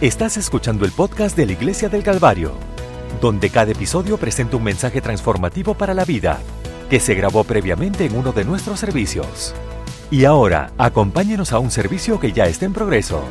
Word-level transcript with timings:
Estás 0.00 0.38
escuchando 0.38 0.86
el 0.86 0.92
podcast 0.92 1.36
de 1.36 1.44
la 1.44 1.52
Iglesia 1.52 1.90
del 1.90 2.02
Calvario, 2.02 2.54
donde 3.20 3.50
cada 3.50 3.72
episodio 3.72 4.16
presenta 4.16 4.56
un 4.56 4.64
mensaje 4.64 5.02
transformativo 5.02 5.74
para 5.74 5.92
la 5.92 6.06
vida, 6.06 6.40
que 6.88 7.00
se 7.00 7.14
grabó 7.14 7.44
previamente 7.44 8.06
en 8.06 8.16
uno 8.16 8.32
de 8.32 8.46
nuestros 8.46 8.80
servicios. 8.80 9.54
Y 10.10 10.24
ahora, 10.24 10.72
acompáñenos 10.78 11.52
a 11.52 11.58
un 11.58 11.70
servicio 11.70 12.18
que 12.18 12.32
ya 12.32 12.46
está 12.46 12.64
en 12.64 12.72
progreso. 12.72 13.22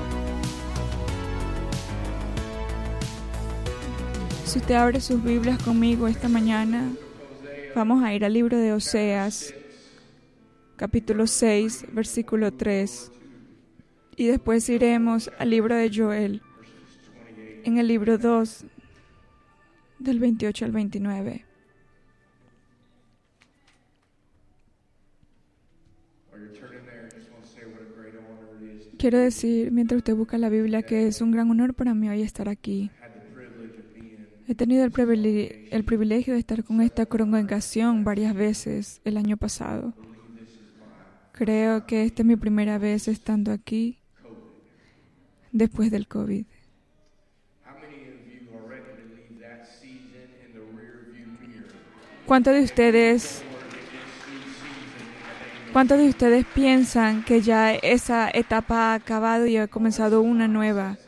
Si 4.46 4.60
usted 4.60 4.76
abre 4.76 5.02
sus 5.02 5.24
Biblias 5.24 5.58
conmigo 5.64 6.08
esta 6.08 6.30
mañana, 6.30 6.88
vamos 7.76 8.04
a 8.04 8.14
ir 8.14 8.24
al 8.24 8.34
libro 8.34 8.60
de 8.60 8.74
Oseas, 8.74 9.56
capítulo 10.76 11.26
6, 11.26 11.88
versículo 11.94 12.54
3. 12.54 13.12
Y 14.18 14.28
después 14.28 14.70
iremos 14.70 15.32
al 15.40 15.50
libro 15.50 15.74
de 15.74 15.90
Joel, 15.92 16.44
en 17.70 17.78
el 17.78 17.88
libro 17.88 18.18
2, 18.18 18.66
del 20.00 20.20
28 20.20 20.66
al 20.66 20.72
29. 20.72 21.46
Quiero 28.98 29.20
decir, 29.20 29.72
mientras 29.72 30.00
usted 30.00 30.16
busca 30.16 30.38
la 30.38 30.50
Biblia, 30.50 30.82
que 30.82 31.08
es 31.08 31.22
un 31.22 31.32
gran 31.32 31.50
honor 31.52 31.76
para 31.76 31.94
mí 31.94 32.10
hoy 32.10 32.24
estar 32.24 32.50
aquí. 32.50 32.90
He 34.48 34.56
tenido 34.56 34.84
el 34.84 34.92
el 35.72 35.84
privilegio 35.84 36.34
de 36.34 36.40
estar 36.40 36.64
con 36.64 36.82
esta 36.82 37.06
congregación 37.06 38.04
varias 38.04 38.34
veces 38.34 39.00
el 39.06 39.16
año 39.16 39.38
pasado. 39.38 39.94
Creo 41.34 41.86
que 41.86 42.04
esta 42.04 42.24
es 42.24 42.26
mi 42.26 42.36
primera 42.36 42.80
vez 42.80 43.08
estando 43.08 43.52
aquí 43.52 44.00
después 45.52 45.92
del 45.92 46.08
COVID. 46.08 46.46
¿Cuántos 52.30 52.54
de 52.54 52.62
ustedes 52.62 53.44
¿Cuántos 55.74 55.98
de 55.98 56.10
ustedes 56.10 56.46
piensan 56.46 57.26
que 57.26 57.42
ya 57.42 57.74
esa 57.74 58.30
etapa 58.32 58.92
ha 58.92 58.94
acabado 58.94 59.48
y 59.48 59.58
ha 59.58 59.66
comenzado 59.68 60.22
una 60.22 60.48
nueva? 60.48 61.00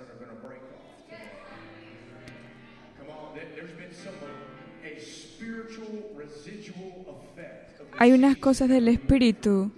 Hay 7.99 8.13
unas 8.13 8.37
cosas 8.37 8.67
del 8.67 8.87
espíritu 8.87 9.71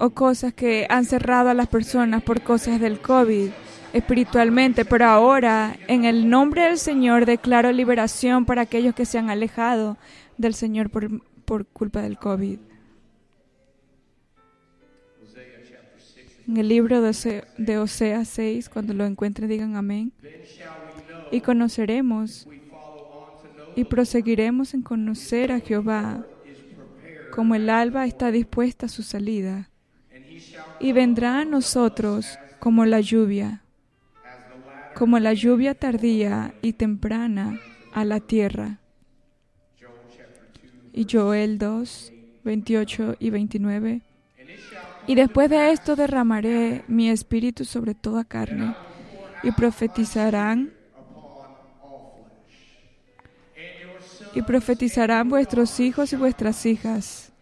o 0.00 0.10
cosas 0.10 0.52
que 0.54 0.88
han 0.90 1.04
cerrado 1.04 1.50
a 1.50 1.54
las 1.54 1.68
personas 1.68 2.24
por 2.24 2.40
cosas 2.40 2.80
del 2.80 2.98
COVID 2.98 3.50
espiritualmente, 3.92 4.84
pero 4.84 5.06
ahora 5.06 5.76
en 5.86 6.04
el 6.04 6.28
nombre 6.28 6.62
del 6.62 6.78
Señor 6.78 7.26
declaro 7.26 7.72
liberación 7.72 8.44
para 8.44 8.62
aquellos 8.62 8.94
que 8.94 9.04
se 9.04 9.18
han 9.18 9.30
alejado 9.30 9.96
del 10.38 10.54
Señor 10.54 10.90
por, 10.90 11.22
por 11.44 11.66
culpa 11.66 12.02
del 12.02 12.18
COVID. 12.18 12.58
En 16.48 16.56
el 16.56 16.68
libro 16.68 17.00
de, 17.00 17.44
de 17.56 17.78
Oseas 17.78 18.28
6, 18.28 18.68
cuando 18.68 18.94
lo 18.94 19.04
encuentren, 19.04 19.48
digan 19.48 19.76
amén. 19.76 20.12
Y 21.30 21.40
conoceremos 21.40 22.48
y 23.74 23.84
proseguiremos 23.84 24.74
en 24.74 24.82
conocer 24.82 25.52
a 25.52 25.60
Jehová, 25.60 26.26
como 27.30 27.54
el 27.54 27.70
alba 27.70 28.04
está 28.06 28.30
dispuesta 28.30 28.86
a 28.86 28.88
su 28.88 29.02
salida, 29.02 29.70
y 30.80 30.92
vendrá 30.92 31.40
a 31.40 31.44
nosotros 31.44 32.38
como 32.58 32.84
la 32.84 33.00
lluvia, 33.00 33.62
como 34.94 35.18
la 35.18 35.32
lluvia 35.32 35.74
tardía 35.74 36.54
y 36.62 36.74
temprana 36.74 37.60
a 37.92 38.04
la 38.04 38.20
tierra. 38.20 38.78
Y 40.92 41.06
Joel 41.10 41.58
2, 41.58 42.12
28 42.44 43.16
y 43.18 43.30
29. 43.30 44.02
Y 45.06 45.14
después 45.14 45.50
de 45.50 45.72
esto 45.72 45.96
derramaré 45.96 46.84
mi 46.86 47.10
espíritu 47.10 47.64
sobre 47.64 47.94
toda 47.94 48.24
carne, 48.24 48.74
y 49.42 49.50
profetizarán 49.52 50.72
y 54.34 54.40
profetizarán 54.42 55.28
vuestros 55.28 55.78
hijos 55.80 56.12
y 56.12 56.16
vuestras 56.16 56.64
hijas. 56.64 57.32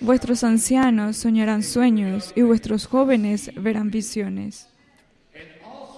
Vuestros 0.00 0.44
ancianos 0.44 1.16
soñarán 1.16 1.62
sueños 1.62 2.32
y 2.34 2.42
vuestros 2.42 2.86
jóvenes 2.86 3.50
verán 3.54 3.90
visiones. 3.90 4.69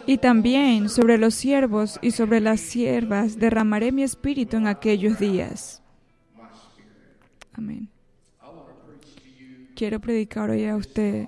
Y 0.06 0.18
también 0.18 0.88
sobre 0.88 1.16
los 1.18 1.34
siervos 1.34 1.98
y 2.02 2.10
sobre 2.10 2.40
las 2.40 2.60
siervas 2.60 3.38
derramaré 3.38 3.92
mi 3.92 4.02
espíritu 4.02 4.56
en 4.56 4.66
aquellos 4.66 5.18
días. 5.18 5.82
Amén. 7.52 7.88
Quiero 9.74 10.00
predicar 10.00 10.50
hoy 10.50 10.64
a 10.64 10.76
usted 10.76 11.26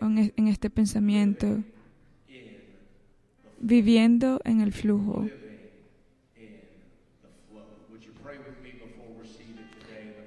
en 0.00 0.48
este 0.48 0.70
pensamiento, 0.70 1.62
viviendo 3.58 4.40
en 4.44 4.60
el 4.60 4.72
flujo. 4.72 5.26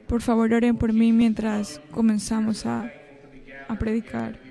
Por 0.08 0.22
favor, 0.22 0.54
oren 0.54 0.78
por 0.78 0.94
mí 0.94 1.12
mientras 1.12 1.82
comenzamos 1.92 2.66
a, 2.66 2.92
a 3.68 3.78
predicar. 3.78 4.47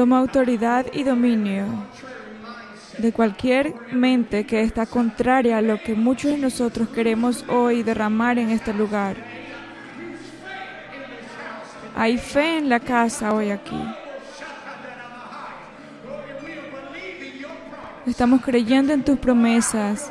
Toma 0.00 0.16
autoridad 0.16 0.86
y 0.94 1.02
dominio 1.02 1.66
de 2.96 3.12
cualquier 3.12 3.74
mente 3.92 4.46
que 4.46 4.62
está 4.62 4.86
contraria 4.86 5.58
a 5.58 5.60
lo 5.60 5.78
que 5.78 5.94
muchos 5.94 6.30
de 6.30 6.38
nosotros 6.38 6.88
queremos 6.88 7.44
hoy 7.50 7.82
derramar 7.82 8.38
en 8.38 8.48
este 8.48 8.72
lugar. 8.72 9.14
Hay 11.94 12.16
fe 12.16 12.56
en 12.56 12.70
la 12.70 12.80
casa 12.80 13.34
hoy 13.34 13.50
aquí. 13.50 13.78
Estamos 18.06 18.40
creyendo 18.40 18.94
en 18.94 19.04
tus 19.04 19.18
promesas 19.18 20.10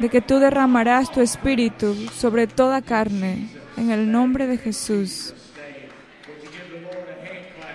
de 0.00 0.08
que 0.08 0.20
tú 0.20 0.40
derramarás 0.40 1.12
tu 1.12 1.20
espíritu 1.20 1.94
sobre 2.12 2.48
toda 2.48 2.82
carne 2.82 3.48
en 3.76 3.92
el 3.92 4.10
nombre 4.10 4.48
de 4.48 4.58
Jesús. 4.58 5.34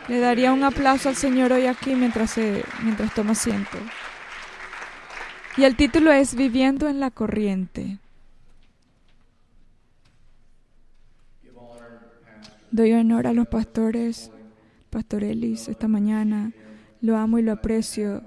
Le 0.08 0.20
daría 0.20 0.54
un 0.54 0.64
aplauso 0.64 1.10
al 1.10 1.16
Señor 1.16 1.52
hoy 1.52 1.66
aquí 1.66 1.94
mientras, 1.94 2.32
se, 2.32 2.64
mientras 2.84 3.14
toma 3.14 3.32
asiento. 3.32 3.78
Y 5.58 5.66
el 5.66 5.76
título 5.76 6.12
es 6.12 6.36
Viviendo 6.36 6.88
en 6.88 7.00
la 7.00 7.12
corriente. 7.12 7.98
Doy 12.72 12.94
honor 12.94 13.28
a 13.28 13.34
los 13.34 13.48
pastores, 13.48 14.32
Pastor 14.90 15.24
Ellis, 15.24 15.68
esta 15.68 15.88
mañana. 15.88 16.52
Lo 17.02 17.18
amo 17.18 17.40
y 17.40 17.42
lo 17.42 17.52
aprecio. 17.52 18.24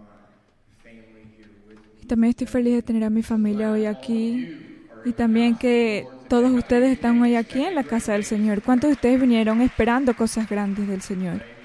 Y 2.02 2.06
también 2.06 2.30
estoy 2.30 2.46
feliz 2.46 2.74
de 2.74 2.82
tener 2.82 3.04
a 3.04 3.10
mi 3.10 3.22
familia 3.22 3.70
hoy 3.70 3.86
aquí. 3.86 4.84
Y 5.04 5.12
también 5.12 5.56
que 5.56 6.06
todos 6.28 6.50
ustedes 6.52 6.92
están 6.92 7.22
hoy 7.22 7.36
aquí 7.36 7.62
en 7.62 7.74
la 7.74 7.84
casa 7.84 8.12
del 8.12 8.24
Señor. 8.24 8.60
¿Cuántos 8.60 8.88
de 8.88 8.94
ustedes 8.94 9.20
vinieron 9.20 9.62
esperando 9.62 10.14
cosas 10.14 10.48
grandes 10.48 10.88
del 10.88 11.00
Señor? 11.00 11.59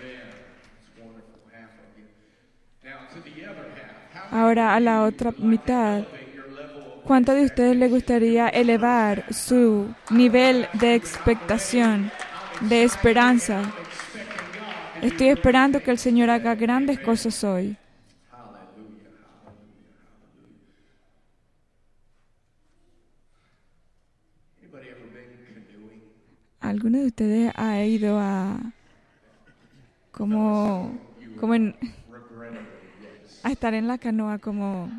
Ahora 4.36 4.76
a 4.76 4.82
la 4.82 5.04
otra 5.04 5.34
mitad. 5.38 6.04
¿Cuánto 7.06 7.32
de 7.32 7.46
ustedes 7.46 7.78
les 7.78 7.90
gustaría 7.90 8.50
elevar 8.50 9.34
su 9.34 9.96
nivel 10.10 10.68
de 10.74 10.94
expectación, 10.94 12.12
de 12.60 12.84
esperanza? 12.84 13.62
Estoy 15.02 15.30
esperando 15.30 15.82
que 15.82 15.92
el 15.92 15.98
Señor 15.98 16.30
haga 16.30 16.54
grandes 16.54 17.00
cosas 17.00 17.42
hoy. 17.46 17.78
¿Alguno 26.60 27.00
de 27.00 27.06
ustedes 27.06 27.54
ha 27.56 27.82
ido 27.86 28.20
a 28.20 28.60
como, 30.12 31.00
como 31.40 31.56
en, 31.56 31.74
a 33.50 33.52
estar 33.52 33.74
en 33.74 33.88
la 33.88 33.98
canoa, 33.98 34.40
como 34.40 34.90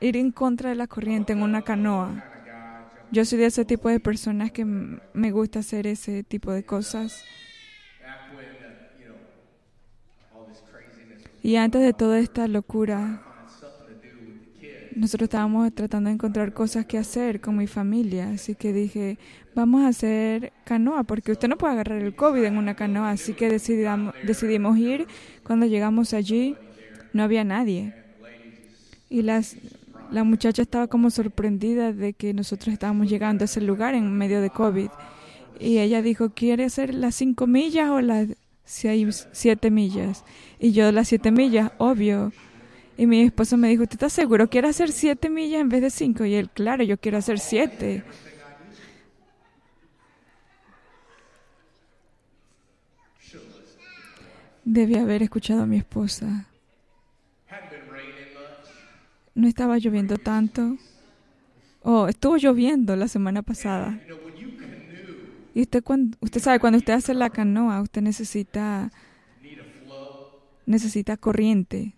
ir 0.00 0.16
en 0.16 0.30
contra 0.30 0.70
de 0.70 0.76
la 0.76 0.86
corriente 0.86 1.32
en 1.32 1.42
una 1.42 1.62
canoa? 1.62 2.24
Yo 3.10 3.24
soy 3.24 3.38
de 3.38 3.46
ese 3.46 3.64
tipo 3.64 3.88
de 3.88 4.00
personas 4.00 4.52
que 4.52 4.64
me 4.64 5.30
gusta 5.30 5.60
hacer 5.60 5.86
ese 5.86 6.22
tipo 6.22 6.52
de 6.52 6.64
cosas. 6.64 7.24
Y 11.42 11.56
antes 11.56 11.80
de 11.80 11.92
toda 11.94 12.18
esta 12.18 12.46
locura, 12.48 13.22
nosotros 14.94 15.28
estábamos 15.28 15.72
tratando 15.74 16.08
de 16.08 16.14
encontrar 16.14 16.52
cosas 16.52 16.84
que 16.84 16.98
hacer 16.98 17.40
con 17.40 17.56
mi 17.56 17.66
familia, 17.66 18.30
así 18.30 18.54
que 18.54 18.72
dije, 18.72 19.16
vamos 19.54 19.82
a 19.82 19.88
hacer 19.88 20.52
canoa, 20.64 21.04
porque 21.04 21.32
usted 21.32 21.48
no 21.48 21.56
puede 21.56 21.72
agarrar 21.74 22.02
el 22.02 22.14
COVID 22.14 22.44
en 22.44 22.58
una 22.58 22.74
canoa, 22.74 23.12
así 23.12 23.32
que 23.32 23.48
decidimos, 23.48 24.78
ir. 24.78 25.06
Cuando 25.44 25.66
llegamos 25.66 26.12
allí, 26.12 26.56
no 27.12 27.22
había 27.22 27.44
nadie. 27.44 27.94
Y 29.10 29.22
las, 29.22 29.56
la 30.10 30.24
muchacha 30.24 30.62
estaba 30.62 30.86
como 30.86 31.10
sorprendida 31.10 31.92
de 31.92 32.12
que 32.12 32.34
nosotros 32.34 32.72
estábamos 32.72 33.08
llegando 33.08 33.44
a 33.44 33.46
ese 33.46 33.60
lugar 33.60 33.94
en 33.94 34.16
medio 34.16 34.40
de 34.40 34.50
COVID. 34.50 34.88
Y 35.60 35.78
ella 35.78 36.02
dijo, 36.02 36.30
¿quiere 36.30 36.64
hacer 36.64 36.94
las 36.94 37.14
cinco 37.14 37.46
millas 37.46 37.90
o 37.90 38.00
las 38.00 38.28
siete 38.64 39.70
millas? 39.70 40.24
Y 40.58 40.72
yo 40.72 40.92
las 40.92 41.08
siete 41.08 41.30
millas, 41.30 41.72
obvio. 41.78 42.32
Y 42.96 43.06
mi 43.06 43.22
esposo 43.22 43.56
me 43.56 43.68
dijo, 43.68 43.84
¿usted 43.84 43.94
está 43.94 44.10
seguro? 44.10 44.48
¿Quiere 44.50 44.68
hacer 44.68 44.90
siete 44.92 45.30
millas 45.30 45.60
en 45.60 45.68
vez 45.68 45.82
de 45.82 45.90
cinco? 45.90 46.24
Y 46.24 46.34
él, 46.34 46.50
claro, 46.50 46.84
yo 46.84 46.98
quiero 46.98 47.18
hacer 47.18 47.38
siete. 47.38 48.04
Debía 54.64 55.00
haber 55.00 55.22
escuchado 55.22 55.62
a 55.62 55.66
mi 55.66 55.78
esposa. 55.78 56.46
No 59.38 59.46
estaba 59.46 59.78
lloviendo 59.78 60.16
tanto. 60.16 60.76
Oh, 61.84 62.08
estuvo 62.08 62.38
lloviendo 62.38 62.96
la 62.96 63.06
semana 63.06 63.42
pasada. 63.42 63.96
Y 65.54 65.60
usted, 65.62 65.84
usted 66.18 66.40
sabe, 66.40 66.58
cuando 66.58 66.78
usted 66.78 66.94
hace 66.94 67.14
la 67.14 67.30
canoa, 67.30 67.80
usted 67.80 68.02
necesita, 68.02 68.90
necesita 70.66 71.16
corriente. 71.16 71.94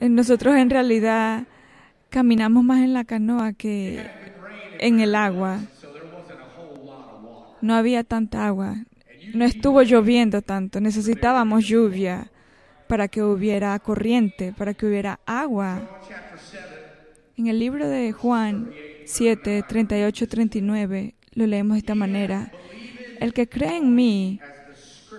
Nosotros 0.00 0.54
en 0.54 0.70
realidad 0.70 1.44
caminamos 2.08 2.62
más 2.62 2.84
en 2.84 2.92
la 2.92 3.02
canoa 3.02 3.52
que 3.52 4.08
en 4.78 5.00
el 5.00 5.16
agua. 5.16 5.58
No 7.60 7.74
había 7.74 8.04
tanta 8.04 8.46
agua. 8.46 8.76
No 9.34 9.44
estuvo 9.44 9.82
lloviendo 9.82 10.42
tanto. 10.42 10.80
Necesitábamos 10.80 11.66
lluvia 11.66 12.30
para 12.86 13.08
que 13.08 13.22
hubiera 13.22 13.78
corriente, 13.78 14.52
para 14.56 14.74
que 14.74 14.86
hubiera 14.86 15.20
agua. 15.26 16.00
En 17.36 17.46
el 17.46 17.58
libro 17.58 17.88
de 17.88 18.12
Juan 18.12 18.70
7, 19.04 19.64
38, 19.68 20.28
39 20.28 21.14
lo 21.34 21.46
leemos 21.46 21.74
de 21.74 21.78
esta 21.78 21.94
manera. 21.94 22.50
El 23.20 23.32
que 23.32 23.48
cree 23.48 23.76
en 23.76 23.94
mí, 23.94 24.40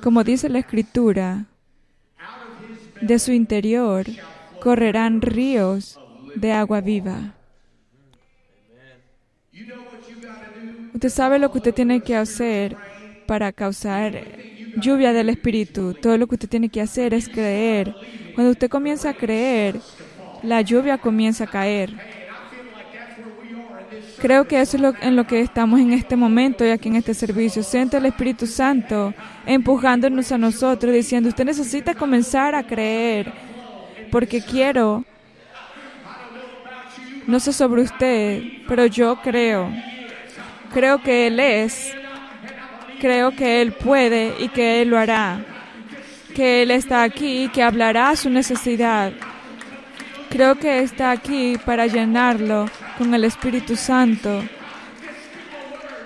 como 0.04 0.24
dice 0.24 0.50
la 0.50 0.60
escritura, 0.60 1.46
de 3.02 3.20
su 3.20 3.32
interior 3.32 4.06
correrán 4.62 5.22
ríos 5.22 6.00
de 6.36 6.52
agua 6.52 6.82
viva. 6.82 7.36
Usted 10.94 11.10
sabe 11.10 11.40
lo 11.40 11.52
que 11.52 11.60
usted 11.60 11.74
tiene 11.74 12.02
que 12.02 12.16
hacer 12.16 12.76
para 13.30 13.52
causar 13.52 14.24
lluvia 14.78 15.14
del 15.14 15.30
Espíritu. 15.30 15.94
Todo 15.94 16.18
lo 16.18 16.26
que 16.26 16.34
usted 16.34 16.50
tiene 16.50 16.68
que 16.68 16.82
hacer 16.82 17.14
es 17.14 17.30
creer. 17.30 17.94
Cuando 18.34 18.50
usted 18.50 18.68
comienza 18.72 19.12
a 19.12 19.14
creer, 19.14 19.80
la 20.42 20.62
lluvia 20.62 20.98
comienza 20.98 21.44
a 21.44 21.48
caer. 21.48 21.94
Creo 24.18 24.48
que 24.48 24.60
eso 24.60 24.78
es 24.78 24.82
lo, 24.82 24.96
en 25.00 25.16
lo 25.16 25.28
que 25.28 25.42
estamos 25.42 25.80
en 25.80 25.94
este 25.94 26.16
momento 26.16 26.66
y 26.66 26.72
aquí 26.72 26.90
en 26.90 26.96
este 26.96 27.14
servicio. 27.14 27.62
Siento 27.62 27.98
el 27.98 28.08
Espíritu 28.08 28.48
Santo 28.48 29.14
empujándonos 29.46 30.32
a 30.32 30.40
nosotros, 30.40 30.92
diciendo, 30.92 31.30
usted 31.30 31.46
necesita 31.46 31.94
comenzar 31.94 32.56
a 32.56 32.66
creer 32.66 33.32
porque 34.10 34.42
quiero, 34.42 35.06
no 37.28 37.40
sé 37.40 37.54
sobre 37.54 37.84
usted, 37.84 38.42
pero 38.68 38.88
yo 38.88 39.20
creo, 39.22 39.72
creo 40.74 41.04
que 41.04 41.28
Él 41.28 41.40
es, 41.40 41.94
creo 43.00 43.32
que 43.32 43.62
Él 43.62 43.72
puede 43.72 44.34
y 44.40 44.50
que 44.50 44.82
Él 44.82 44.90
lo 44.90 44.98
hará, 44.98 45.44
que 46.36 46.62
Él 46.62 46.72
está 46.72 47.04
aquí 47.04 47.46
y 47.46 47.50
que 47.50 47.64
hablará 47.64 48.16
su 48.16 48.30
necesidad. 48.30 49.12
Creo 50.30 50.56
que 50.56 50.80
está 50.80 51.12
aquí 51.12 51.58
para 51.66 51.88
llenarlo 51.88 52.70
con 52.98 53.14
el 53.14 53.24
Espíritu 53.24 53.76
Santo. 53.76 54.44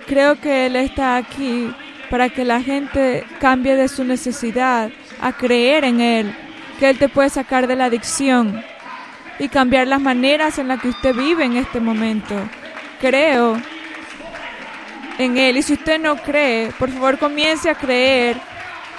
Creo 0.07 0.39
que 0.39 0.67
Él 0.67 0.75
está 0.75 1.17
aquí 1.17 1.73
para 2.09 2.29
que 2.29 2.45
la 2.45 2.61
gente 2.61 3.25
cambie 3.39 3.75
de 3.75 3.87
su 3.87 4.03
necesidad 4.03 4.91
a 5.19 5.33
creer 5.33 5.83
en 5.83 5.99
Él 5.99 6.35
que 6.79 6.89
Él 6.89 6.97
te 6.97 7.09
puede 7.09 7.29
sacar 7.29 7.67
de 7.67 7.75
la 7.75 7.85
adicción 7.85 8.63
y 9.39 9.47
cambiar 9.49 9.87
las 9.87 10.01
maneras 10.01 10.59
en 10.59 10.67
las 10.67 10.81
que 10.81 10.89
usted 10.89 11.15
vive 11.15 11.45
en 11.45 11.57
este 11.57 11.79
momento. 11.79 12.35
Creo 12.99 13.57
en 15.17 15.37
Él. 15.37 15.57
Y 15.57 15.63
si 15.63 15.73
usted 15.73 15.99
no 15.99 16.15
cree, 16.17 16.71
por 16.77 16.89
favor 16.89 17.17
comience 17.17 17.69
a 17.69 17.75
creer, 17.75 18.37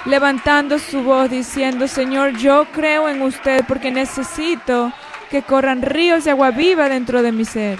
levantando 0.05 0.79
su 0.79 1.01
voz 1.03 1.29
diciendo, 1.29 1.87
Señor, 1.87 2.37
yo 2.37 2.65
creo 2.71 3.09
en 3.09 3.21
usted 3.21 3.63
porque 3.67 3.91
necesito 3.91 4.91
que 5.29 5.41
corran 5.41 5.81
ríos 5.81 6.23
de 6.25 6.31
agua 6.31 6.51
viva 6.51 6.87
dentro 6.89 7.21
de 7.21 7.31
mi 7.31 7.45
ser. 7.45 7.79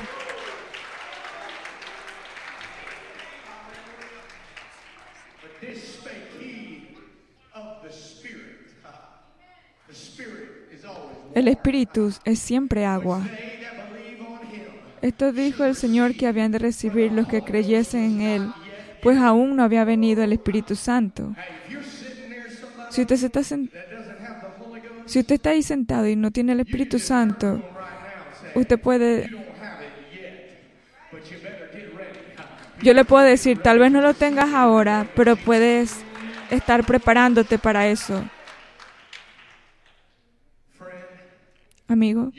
El 11.36 11.50
Espíritu 11.50 12.14
es 12.24 12.40
siempre 12.40 12.86
agua. 12.86 13.22
Esto 15.06 15.32
dijo 15.32 15.64
el 15.64 15.76
Señor 15.76 16.16
que 16.16 16.26
habían 16.26 16.52
de 16.52 16.58
recibir 16.58 17.12
los 17.12 17.28
que 17.28 17.44
creyesen 17.44 18.20
en 18.20 18.22
Él, 18.22 18.52
pues 19.04 19.20
aún 19.20 19.56
no 19.56 19.62
había 19.62 19.84
venido 19.84 20.24
el 20.24 20.34
Espíritu 20.34 20.76
Santo. 20.76 21.36
Si 22.90 23.02
usted, 23.02 23.14
está 23.14 23.42
está 25.36 25.50
ahí 25.52 25.62
sentado 25.62 26.08
y 26.08 26.16
no 26.16 26.32
tiene 26.32 26.54
el 26.54 26.62
Espíritu 26.62 26.98
Santo, 26.98 27.62
usted 28.56 28.80
puede... 28.80 29.30
Yo 32.82 32.96
le 32.96 33.06
puedo 33.06 33.24
decir, 33.24 33.60
tal 33.60 33.78
vez 33.78 33.92
no 33.92 34.02
lo 34.02 34.16
tengas 34.16 34.56
ahora, 34.56 35.08
pero 35.16 35.36
puedes 35.36 36.04
estar 36.50 36.84
preparándote 36.84 37.60
para 37.60 37.88
eso. 37.88 38.28
Amigo, 41.88 42.32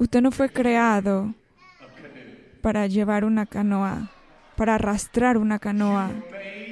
usted 0.00 0.22
no 0.22 0.30
fue 0.32 0.48
creado 0.48 1.32
para 2.62 2.86
llevar 2.86 3.24
una 3.24 3.46
canoa, 3.46 4.08
para 4.56 4.74
arrastrar 4.74 5.36
una 5.36 5.58
canoa. 5.58 6.10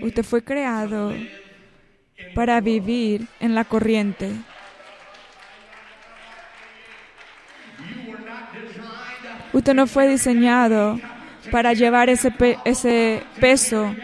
Usted 0.03 0.25
fue 0.25 0.43
creado 0.43 1.13
para 2.35 2.61
vivir 2.61 3.29
en 3.39 3.55
la 3.55 3.65
corriente. 3.65 4.33
Usted 9.53 9.75
no 9.75 9.87
fue 9.87 10.09
diseñado 10.09 10.99
para 11.53 11.75
llevar 11.75 12.09
ese, 12.09 12.33
ese 12.65 13.23
peso, 13.39 13.95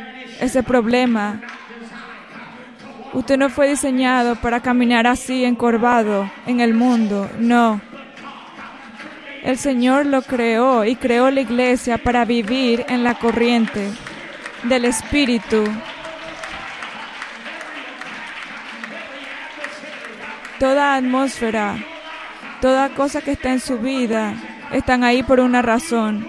ese 0.41 0.63
problema, 0.63 1.41
Usted 3.15 3.39
no 3.39 3.49
fue 3.49 3.69
diseñado 3.69 4.35
para 4.35 4.59
caminar 4.59 5.07
así 5.07 5.45
encorvado 5.45 6.29
en 6.47 6.59
el 6.59 6.75
mundo, 6.75 7.31
no. 7.39 7.81
El 9.45 9.59
Señor 9.59 10.07
lo 10.07 10.23
creó 10.23 10.87
y 10.87 10.97
creó 10.97 11.31
la 11.31 11.43
iglesia 11.43 11.99
para 11.99 12.25
vivir 12.25 12.87
en 12.89 13.05
la 13.05 13.13
corriente 13.13 13.93
del 14.63 14.87
Espíritu. 14.87 15.63
Toda 20.59 20.95
atmósfera, 20.95 21.77
toda 22.63 22.89
cosa 22.95 23.21
que 23.21 23.33
está 23.33 23.53
en 23.53 23.61
su 23.61 23.77
vida, 23.77 24.33
están 24.73 25.05
ahí 25.05 25.23
por 25.23 25.41
una 25.41 25.61
razón. 25.61 26.27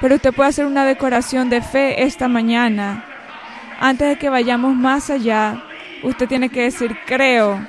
Pero 0.00 0.14
usted 0.14 0.32
puede 0.32 0.48
hacer 0.48 0.64
una 0.64 0.86
decoración 0.86 1.50
de 1.50 1.60
fe 1.60 2.04
esta 2.04 2.26
mañana. 2.26 3.04
Antes 3.78 4.08
de 4.08 4.16
que 4.16 4.30
vayamos 4.30 4.74
más 4.74 5.10
allá, 5.10 5.62
usted 6.02 6.26
tiene 6.26 6.48
que 6.48 6.62
decir, 6.62 6.96
creo, 7.04 7.60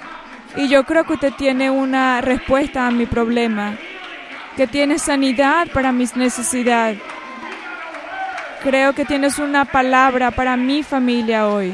Y 0.55 0.67
yo 0.67 0.84
creo 0.84 1.05
que 1.05 1.13
usted 1.13 1.34
tiene 1.34 1.72
una 1.72 2.22
respuesta 2.22 2.88
a 2.88 2.91
mi 2.91 3.05
problema, 3.05 3.77
que 4.58 4.67
tiene 4.67 5.00
sanidad 5.00 5.67
para 5.74 5.91
mis 5.91 6.15
necesidades. 6.15 7.00
Creo 8.62 8.93
que 8.93 9.05
tienes 9.05 9.39
una 9.39 9.65
palabra 9.65 10.31
para 10.31 10.58
mi 10.58 10.84
familia 10.84 11.48
hoy. 11.48 11.74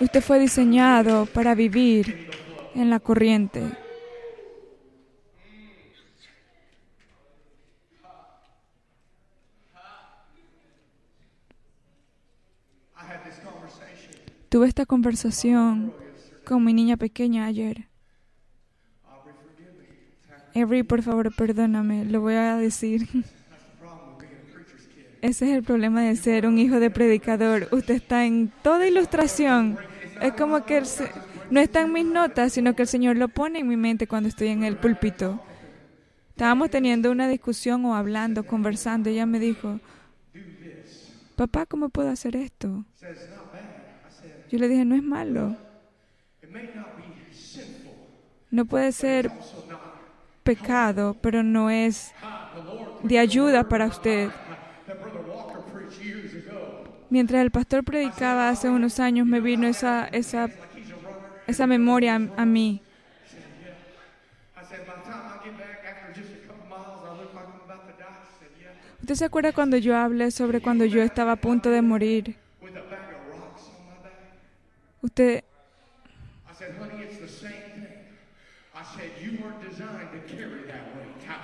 Usted 0.00 0.20
fue 0.22 0.38
diseñado 0.38 1.26
para 1.26 1.54
vivir 1.54 2.30
en 2.74 2.90
la 2.90 3.00
corriente. 3.00 3.81
Tuve 14.52 14.68
esta 14.68 14.84
conversación 14.84 15.94
con 16.44 16.62
mi 16.62 16.74
niña 16.74 16.98
pequeña 16.98 17.46
ayer. 17.46 17.88
Avery, 20.54 20.82
por 20.82 21.00
favor, 21.00 21.34
perdóname, 21.34 22.04
lo 22.04 22.20
voy 22.20 22.34
a 22.34 22.58
decir. 22.58 23.08
Ese 25.22 25.46
es 25.46 25.56
el 25.56 25.62
problema 25.62 26.02
de 26.02 26.16
ser 26.16 26.46
un 26.46 26.58
hijo 26.58 26.80
de 26.80 26.90
predicador. 26.90 27.66
Usted 27.72 27.94
está 27.94 28.26
en 28.26 28.52
toda 28.62 28.86
ilustración. 28.86 29.78
Es 30.20 30.34
como 30.34 30.66
que 30.66 30.82
no 31.50 31.58
está 31.58 31.80
en 31.80 31.92
mis 31.94 32.04
notas, 32.04 32.52
sino 32.52 32.76
que 32.76 32.82
el 32.82 32.88
Señor 32.88 33.16
lo 33.16 33.28
pone 33.28 33.60
en 33.60 33.68
mi 33.68 33.78
mente 33.78 34.06
cuando 34.06 34.28
estoy 34.28 34.48
en 34.48 34.64
el 34.64 34.76
púlpito. 34.76 35.40
Estábamos 36.28 36.68
teniendo 36.68 37.10
una 37.10 37.26
discusión 37.26 37.86
o 37.86 37.94
hablando, 37.94 38.44
conversando. 38.44 39.08
Ella 39.08 39.24
me 39.24 39.38
dijo, 39.38 39.80
papá, 41.36 41.64
¿cómo 41.64 41.88
puedo 41.88 42.10
hacer 42.10 42.36
esto? 42.36 42.84
Yo 44.52 44.58
le 44.58 44.68
dije, 44.68 44.84
no 44.84 44.94
es 44.94 45.02
malo. 45.02 45.56
No 48.50 48.66
puede 48.66 48.92
ser 48.92 49.32
pecado, 50.42 51.16
pero 51.22 51.42
no 51.42 51.70
es 51.70 52.12
de 53.02 53.18
ayuda 53.18 53.66
para 53.66 53.86
usted. 53.86 54.28
Mientras 57.08 57.40
el 57.40 57.50
pastor 57.50 57.82
predicaba 57.82 58.50
hace 58.50 58.68
unos 58.68 59.00
años, 59.00 59.26
me 59.26 59.40
vino 59.40 59.66
esa, 59.66 60.06
esa, 60.08 60.50
esa 61.46 61.66
memoria 61.66 62.16
a, 62.36 62.44
mí. 62.44 62.82
¿Usted 69.00 69.14
se 69.14 69.24
acuerda 69.24 69.52
cuando 69.52 69.78
yo 69.78 69.96
hablé 69.96 70.30
sobre 70.30 70.60
cuando 70.60 70.84
yo 70.84 71.00
estaba 71.00 71.32
a 71.32 71.36
punto 71.36 71.70
de 71.70 71.80
morir? 71.80 72.36
Usted... 75.02 75.44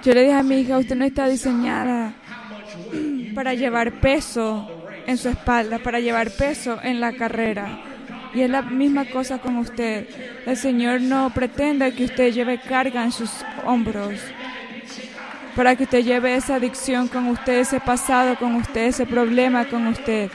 Yo 0.04 0.14
le 0.14 0.22
dije 0.22 0.32
a 0.32 0.42
mi 0.42 0.60
hija, 0.60 0.78
usted 0.78 0.94
no 0.96 1.04
está 1.04 1.28
diseñada 1.28 2.14
para 3.34 3.54
llevar 3.54 4.00
peso 4.00 4.68
en 5.06 5.18
su 5.18 5.28
espalda, 5.28 5.80
para 5.80 5.98
llevar 5.98 6.30
peso 6.30 6.78
en 6.82 7.00
la 7.00 7.12
carrera. 7.12 7.80
Y 8.32 8.42
es 8.42 8.50
la 8.50 8.62
misma 8.62 9.06
cosa 9.06 9.38
con 9.38 9.56
usted. 9.56 10.06
El 10.46 10.56
Señor 10.56 11.00
no 11.00 11.30
pretende 11.30 11.92
que 11.94 12.04
usted 12.04 12.32
lleve 12.32 12.60
carga 12.60 13.02
en 13.02 13.10
sus 13.10 13.44
hombros, 13.64 14.20
para 15.56 15.74
que 15.74 15.84
usted 15.84 16.04
lleve 16.04 16.36
esa 16.36 16.56
adicción 16.56 17.08
con 17.08 17.26
usted, 17.26 17.60
ese 17.60 17.80
pasado 17.80 18.38
con 18.38 18.54
usted, 18.54 18.86
ese 18.86 19.06
problema 19.06 19.64
con 19.64 19.88
usted. 19.88 20.30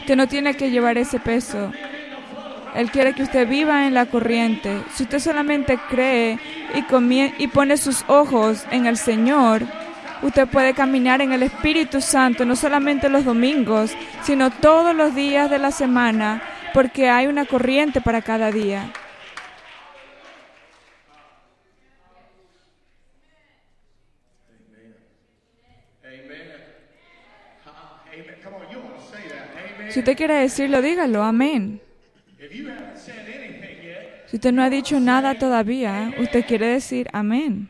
Usted 0.00 0.16
no 0.16 0.26
tiene 0.26 0.56
que 0.56 0.70
llevar 0.70 0.98
ese 0.98 1.20
peso. 1.20 1.72
Él 2.74 2.90
quiere 2.90 3.14
que 3.14 3.22
usted 3.22 3.48
viva 3.48 3.86
en 3.86 3.94
la 3.94 4.06
corriente. 4.06 4.82
Si 4.94 5.04
usted 5.04 5.20
solamente 5.20 5.78
cree 5.88 6.38
y, 6.74 7.42
y 7.42 7.48
pone 7.48 7.76
sus 7.76 8.04
ojos 8.08 8.66
en 8.72 8.86
el 8.86 8.96
Señor, 8.96 9.62
usted 10.22 10.48
puede 10.48 10.74
caminar 10.74 11.20
en 11.20 11.32
el 11.32 11.44
Espíritu 11.44 12.00
Santo, 12.00 12.44
no 12.44 12.56
solamente 12.56 13.08
los 13.08 13.24
domingos, 13.24 13.96
sino 14.22 14.50
todos 14.50 14.94
los 14.94 15.14
días 15.14 15.50
de 15.50 15.58
la 15.58 15.70
semana, 15.70 16.42
porque 16.72 17.08
hay 17.08 17.28
una 17.28 17.44
corriente 17.44 18.00
para 18.00 18.22
cada 18.22 18.50
día. 18.50 18.90
Si 29.90 30.00
usted 30.00 30.16
quiere 30.16 30.34
decirlo, 30.34 30.82
dígalo, 30.82 31.22
amén. 31.22 31.83
Si 34.26 34.36
usted 34.36 34.52
no 34.52 34.62
ha 34.62 34.70
dicho 34.70 35.00
nada 35.00 35.38
todavía, 35.38 36.12
usted 36.18 36.44
quiere 36.44 36.66
decir 36.66 37.08
amén. 37.12 37.68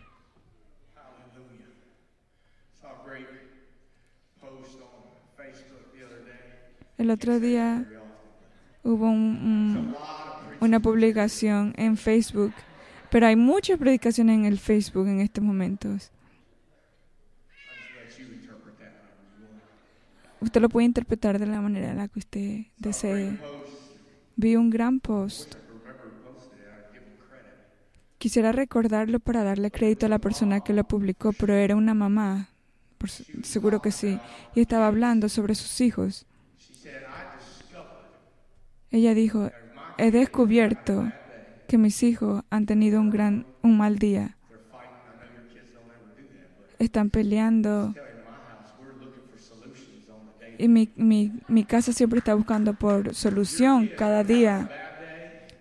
El 6.96 7.10
otro 7.10 7.40
día 7.40 7.84
hubo 8.82 9.10
una 9.10 10.80
publicación 10.80 11.74
en 11.76 11.96
Facebook, 11.96 12.52
pero 13.10 13.26
hay 13.26 13.36
muchas 13.36 13.78
predicaciones 13.78 14.38
en 14.38 14.44
el 14.44 14.58
Facebook 14.58 15.08
en 15.08 15.20
estos 15.20 15.42
momentos. 15.42 16.10
Usted 20.40 20.60
lo 20.60 20.68
puede 20.68 20.86
interpretar 20.86 21.38
de 21.38 21.46
la 21.46 21.60
manera 21.60 21.90
en 21.90 21.96
la 21.96 22.08
que 22.08 22.18
usted 22.18 22.60
desee. 22.76 23.38
Vi 24.36 24.56
un 24.56 24.70
gran 24.70 25.00
post. 25.00 25.56
Quisiera 28.18 28.52
recordarlo 28.52 29.20
para 29.20 29.44
darle 29.44 29.70
crédito 29.70 30.06
a 30.06 30.08
la 30.08 30.18
persona 30.18 30.60
que 30.60 30.72
lo 30.72 30.84
publicó, 30.84 31.32
pero 31.32 31.54
era 31.54 31.76
una 31.76 31.94
mamá, 31.94 32.48
seguro 33.42 33.82
que 33.82 33.92
sí, 33.92 34.18
y 34.54 34.62
estaba 34.62 34.86
hablando 34.86 35.28
sobre 35.28 35.54
sus 35.54 35.80
hijos. 35.80 36.26
Ella 38.90 39.12
dijo, 39.14 39.50
he 39.98 40.10
descubierto 40.10 41.12
que 41.68 41.78
mis 41.78 42.02
hijos 42.02 42.44
han 42.50 42.66
tenido 42.66 43.00
un 43.00 43.10
gran, 43.10 43.46
un 43.62 43.76
mal 43.76 43.98
día. 43.98 44.36
Están 46.78 47.10
peleando 47.10 47.94
y 50.58 50.68
mi, 50.68 50.90
mi, 50.96 51.32
mi 51.48 51.64
casa 51.64 51.92
siempre 51.92 52.18
está 52.18 52.34
buscando 52.34 52.74
por 52.74 53.14
solución 53.14 53.90
cada 53.96 54.24
día. 54.24 54.68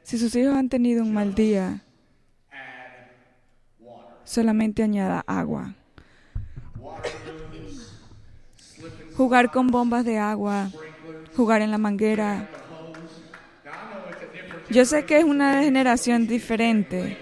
Si 0.04 0.18
sus 0.18 0.36
hijos 0.36 0.56
han 0.56 0.70
tenido 0.70 1.04
un 1.04 1.14
mal 1.14 1.34
día, 1.34 1.82
solamente 4.24 4.84
añada 4.84 5.24
agua. 5.28 5.74
Jugar 9.16 9.52
con 9.52 9.68
bombas 9.68 10.06
de 10.06 10.18
agua, 10.18 10.70
jugar 11.36 11.62
en 11.62 11.72
la 11.72 11.78
manguera. 11.78 12.50
Yo 14.70 14.86
sé 14.86 15.06
que 15.06 15.20
es 15.20 15.24
una 15.24 15.62
generación 15.62 16.28
diferente, 16.28 17.18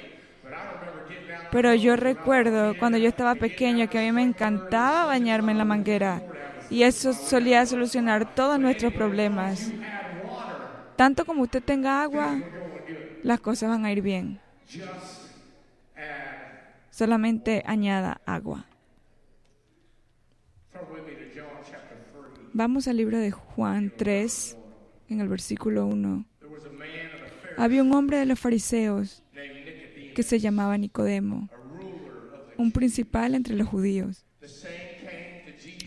pero 1.51 1.74
yo 1.75 1.96
recuerdo 1.98 2.78
cuando 2.78 2.98
yo 2.98 3.10
estaba 3.10 3.36
pequeño 3.36 3.90
que 3.90 4.00
a 4.00 4.04
mí 4.04 4.12
me 4.12 4.24
encantaba 4.24 5.06
bañarme 5.06 5.51
en 5.51 5.58
la 5.58 5.66
manguera 5.66 6.30
y 6.72 6.84
eso 6.84 7.13
solía 7.13 7.66
solucionar 7.66 8.34
todos 8.34 8.58
nuestros 8.58 8.94
problemas. 8.94 9.72
Tanto 10.96 11.25
como 11.25 11.44
usted 11.44 11.62
tenga 11.62 12.01
agua, 12.01 12.42
las 13.24 13.42
cosas 13.42 13.70
van 13.70 13.86
a 13.86 13.92
ir 13.92 14.01
bien. 14.01 14.40
Solamente 16.90 17.62
añada 17.66 18.22
agua. 18.25 18.66
Vamos 22.54 22.88
al 22.88 22.98
libro 22.98 23.18
de 23.18 23.32
Juan 23.32 23.94
3, 23.96 24.58
en 25.10 25.22
el 25.22 25.28
versículo 25.28 25.86
1. 25.88 26.25
Había 27.58 27.84
un 27.84 27.94
hombre 27.94 28.18
de 28.18 28.25
los 28.25 28.40
fariseos 28.40 29.24
que 30.16 30.24
se 30.24 30.40
llamaba 30.40 30.78
Nicodemo, 30.78 31.50
un 32.58 32.72
principal 32.72 33.36
entre 33.36 33.56
los 33.56 33.68
judíos. 33.68 34.25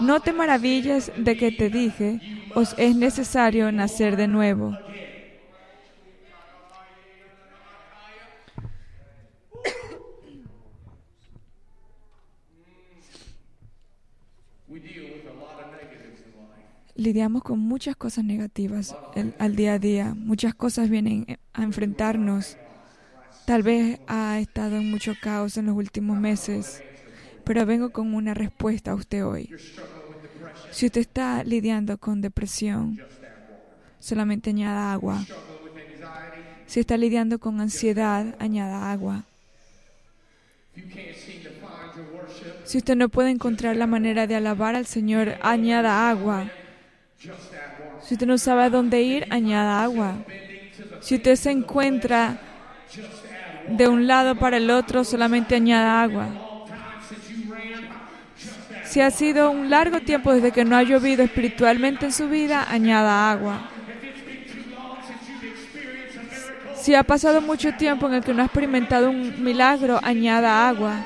No 0.00 0.20
te 0.20 0.32
maravilles 0.32 1.12
de 1.16 1.36
que 1.36 1.52
te 1.52 1.68
dije, 1.68 2.20
os 2.54 2.74
es 2.78 2.96
necesario 2.96 3.70
nacer 3.72 4.16
de 4.16 4.28
nuevo. 4.28 4.76
lidiamos 17.00 17.42
con 17.42 17.58
muchas 17.58 17.96
cosas 17.96 18.24
negativas 18.24 18.94
al 19.38 19.56
día 19.56 19.74
a 19.74 19.78
día. 19.78 20.14
Muchas 20.14 20.54
cosas 20.54 20.90
vienen 20.90 21.38
a 21.54 21.62
enfrentarnos. 21.62 22.58
Tal 23.46 23.62
vez 23.62 23.98
ha 24.06 24.38
estado 24.38 24.76
en 24.76 24.90
mucho 24.90 25.14
caos 25.20 25.56
en 25.56 25.66
los 25.66 25.76
últimos 25.76 26.18
meses, 26.18 26.82
pero 27.44 27.66
vengo 27.66 27.90
con 27.90 28.14
una 28.14 28.34
respuesta 28.34 28.92
a 28.92 28.94
usted 28.94 29.24
hoy. 29.24 29.50
Si 30.70 30.86
usted 30.86 31.00
está 31.00 31.42
lidiando 31.44 31.98
con 31.98 32.20
depresión, 32.20 33.00
solamente 33.98 34.50
añada 34.50 34.92
agua. 34.92 35.24
Si 36.66 36.80
está 36.80 36.96
lidiando 36.96 37.38
con 37.38 37.60
ansiedad, 37.60 38.36
añada 38.38 38.92
agua. 38.92 39.24
Si 42.64 42.78
usted 42.78 42.94
no 42.94 43.08
puede 43.08 43.30
encontrar 43.30 43.76
la 43.76 43.86
manera 43.86 44.26
de 44.26 44.36
alabar 44.36 44.76
al 44.76 44.86
Señor, 44.86 45.34
añada 45.42 46.08
agua. 46.08 46.50
Si 48.02 48.14
usted 48.14 48.26
no 48.26 48.38
sabe 48.38 48.62
a 48.62 48.70
dónde 48.70 49.02
ir, 49.02 49.26
añada 49.30 49.82
agua. 49.82 50.18
Si 51.00 51.16
usted 51.16 51.36
se 51.36 51.50
encuentra 51.50 52.40
de 53.68 53.88
un 53.88 54.06
lado 54.06 54.36
para 54.36 54.56
el 54.56 54.70
otro, 54.70 55.04
solamente 55.04 55.56
añada 55.56 56.02
agua. 56.02 56.49
Si 58.90 59.00
ha 59.00 59.12
sido 59.12 59.52
un 59.52 59.70
largo 59.70 60.00
tiempo 60.00 60.34
desde 60.34 60.50
que 60.50 60.64
no 60.64 60.76
ha 60.76 60.82
llovido 60.82 61.22
espiritualmente 61.22 62.06
en 62.06 62.12
su 62.12 62.28
vida, 62.28 62.66
añada 62.68 63.30
agua. 63.30 63.70
Si 66.74 66.96
ha 66.96 67.04
pasado 67.04 67.40
mucho 67.40 67.72
tiempo 67.74 68.08
en 68.08 68.14
el 68.14 68.24
que 68.24 68.34
no 68.34 68.42
ha 68.42 68.46
experimentado 68.46 69.08
un 69.08 69.44
milagro, 69.44 70.00
añada 70.02 70.68
agua. 70.68 70.96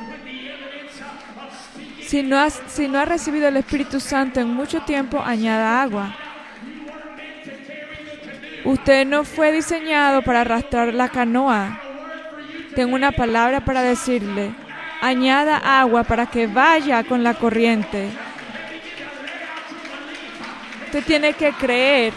Si 2.00 2.22
no, 2.22 2.38
si 2.48 2.88
no 2.88 3.00
ha 3.00 3.04
recibido 3.04 3.48
el 3.48 3.58
Espíritu 3.58 4.00
Santo 4.00 4.40
en 4.40 4.48
mucho 4.48 4.80
tiempo, 4.80 5.20
añada 5.22 5.82
agua. 5.82 6.16
Usted 8.64 9.06
no 9.06 9.24
fue 9.24 9.52
diseñado 9.52 10.22
para 10.22 10.40
arrastrar 10.40 10.94
la 10.94 11.10
canoa. 11.10 11.82
Tengo 12.74 12.94
una 12.94 13.12
palabra 13.12 13.62
para 13.62 13.82
decirle. 13.82 14.63
Añada 15.04 15.58
agua 15.58 16.02
para 16.04 16.24
que 16.24 16.46
vaya 16.46 17.04
con 17.04 17.22
la 17.22 17.34
corriente. 17.34 18.08
Usted 20.86 21.04
tiene 21.04 21.34
que 21.34 21.52
creer 21.52 22.14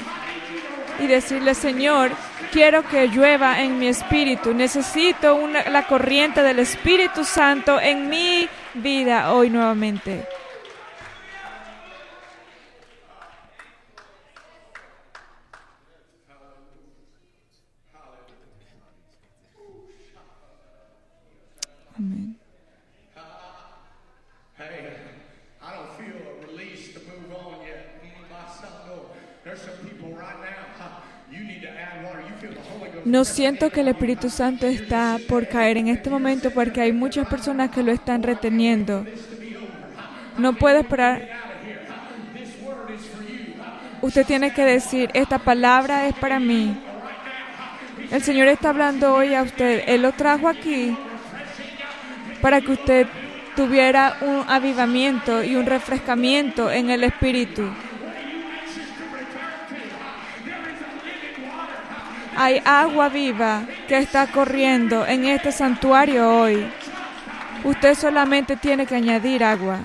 y 0.97 1.07
decirle, 1.07 1.53
Señor, 1.53 2.11
quiero 2.53 2.87
que 2.87 3.07
llueva 3.07 3.59
en 3.59 3.77
mi 3.77 3.87
espíritu. 3.87 4.53
Necesito 4.53 5.37
la 5.69 5.83
corriente 5.83 6.41
del 6.43 6.59
Espíritu 6.59 7.25
Santo 7.25 7.77
en 7.77 8.07
mi 8.07 8.47
vida 8.73 9.33
hoy 9.33 9.49
nuevamente. 9.49 10.25
No 33.07 33.23
siento 33.23 33.69
que 33.69 33.79
el 33.79 33.87
Espíritu 33.87 34.29
Santo 34.29 34.67
está 34.67 35.17
por 35.29 35.47
caer 35.47 35.77
en 35.77 35.87
este 35.87 36.09
momento 36.09 36.51
porque 36.51 36.81
hay 36.81 36.91
muchas 36.91 37.25
personas 37.25 37.71
que 37.71 37.81
lo 37.81 37.93
están 37.93 38.21
reteniendo. 38.21 39.05
No 40.37 40.57
puede 40.57 40.81
esperar. 40.81 41.25
Usted 44.01 44.25
tiene 44.25 44.53
que 44.53 44.65
decir, 44.65 45.09
esta 45.13 45.39
palabra 45.39 46.09
es 46.09 46.15
para 46.15 46.37
mí. 46.37 46.77
El 48.11 48.21
Señor 48.21 48.49
está 48.49 48.71
hablando 48.71 49.15
hoy 49.15 49.35
a 49.35 49.43
usted. 49.43 49.83
Él 49.87 50.01
lo 50.01 50.11
trajo 50.11 50.49
aquí 50.49 50.93
para 52.41 52.59
que 52.59 52.73
usted 52.73 53.07
tuviera 53.55 54.17
un 54.19 54.43
avivamiento 54.49 55.45
y 55.45 55.55
un 55.55 55.65
refrescamiento 55.65 56.69
en 56.69 56.89
el 56.89 57.05
Espíritu. 57.05 57.71
Hay 62.47 62.61
agua 62.63 63.09
viva 63.09 63.65
que 63.89 63.97
está 63.97 64.27
corriendo 64.27 65.05
en 65.05 65.25
este 65.25 65.51
santuario 65.51 66.33
hoy. 66.33 66.65
Usted 67.65 67.93
solamente 67.93 68.55
tiene 68.55 68.85
que 68.85 68.95
añadir 68.95 69.43
agua. 69.43 69.81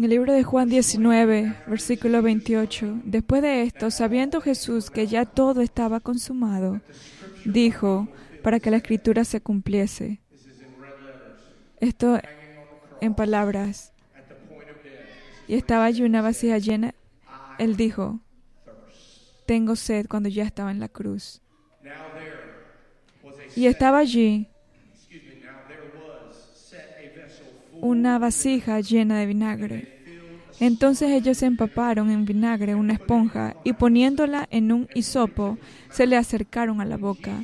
En 0.00 0.04
el 0.04 0.12
libro 0.12 0.32
de 0.32 0.42
Juan 0.44 0.70
19, 0.70 1.56
versículo 1.66 2.22
28, 2.22 3.02
después 3.04 3.42
de 3.42 3.64
esto, 3.64 3.90
sabiendo 3.90 4.40
Jesús 4.40 4.88
que 4.88 5.06
ya 5.06 5.26
todo 5.26 5.60
estaba 5.60 6.00
consumado, 6.00 6.80
dijo 7.44 8.08
para 8.42 8.60
que 8.60 8.70
la 8.70 8.78
escritura 8.78 9.26
se 9.26 9.42
cumpliese. 9.42 10.22
Esto 11.80 12.18
en 13.02 13.14
palabras. 13.14 13.92
Y 15.46 15.56
estaba 15.56 15.84
allí 15.84 16.02
una 16.02 16.22
vasija 16.22 16.56
llena. 16.56 16.94
Él 17.58 17.76
dijo, 17.76 18.20
tengo 19.44 19.76
sed 19.76 20.06
cuando 20.08 20.30
ya 20.30 20.44
estaba 20.44 20.70
en 20.70 20.80
la 20.80 20.88
cruz. 20.88 21.42
Y 23.54 23.66
estaba 23.66 23.98
allí 23.98 24.49
una 27.80 28.18
vasija 28.18 28.80
llena 28.80 29.18
de 29.18 29.26
vinagre. 29.26 30.00
Entonces 30.60 31.10
ellos 31.10 31.42
empaparon 31.42 32.10
en 32.10 32.26
vinagre 32.26 32.74
una 32.74 32.92
esponja 32.92 33.56
y 33.64 33.72
poniéndola 33.72 34.46
en 34.50 34.72
un 34.72 34.88
hisopo, 34.94 35.58
se 35.90 36.06
le 36.06 36.16
acercaron 36.16 36.80
a 36.80 36.84
la 36.84 36.98
boca. 36.98 37.42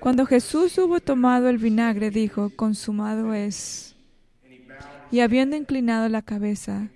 Cuando 0.00 0.26
Jesús 0.26 0.76
hubo 0.78 1.00
tomado 1.00 1.48
el 1.48 1.58
vinagre, 1.58 2.10
dijo, 2.10 2.50
consumado 2.54 3.32
es. 3.32 3.96
Y 5.10 5.20
habiendo 5.20 5.56
inclinado 5.56 6.08
la 6.08 6.20
cabeza, 6.20 6.88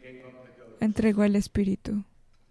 entregó 0.81 1.25
el 1.25 1.37
Espíritu. 1.37 2.05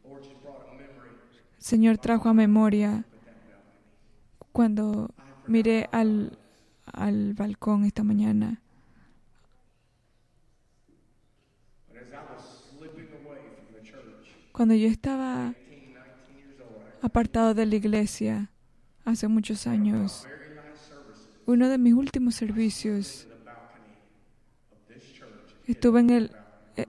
El 0.04 1.64
Señor 1.64 2.00
trajo 2.00 2.28
a 2.28 2.34
memoria 2.34 3.06
cuando 4.52 5.12
miré 5.46 5.88
al, 5.92 6.38
al 6.92 7.36
balcón 7.36 7.86
esta 7.86 8.04
mañana 8.04 8.62
Cuando 14.52 14.76
yo 14.76 14.88
estaba 14.88 15.54
apartado 17.02 17.54
de 17.54 17.66
la 17.66 17.76
iglesia 17.76 18.52
hace 19.06 19.28
muchos 19.28 19.66
años, 19.68 20.28
uno 21.46 21.70
de 21.70 21.78
mis 21.78 21.94
últimos 21.94 22.36
servicios 22.36 23.28
estuve 25.68 26.02
en 26.02 26.10
el 26.10 26.32
eh, 26.76 26.86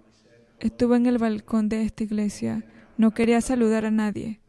estuve 0.61 0.97
en 0.97 1.07
el 1.07 1.19
balcón 1.19 1.69
de 1.69 1.83
esta 1.83 2.05
iglesia. 2.05 2.65
No 2.99 3.13
quería 3.13 3.41
saludar 3.41 3.85
a 3.85 3.91
nadie. 3.91 4.41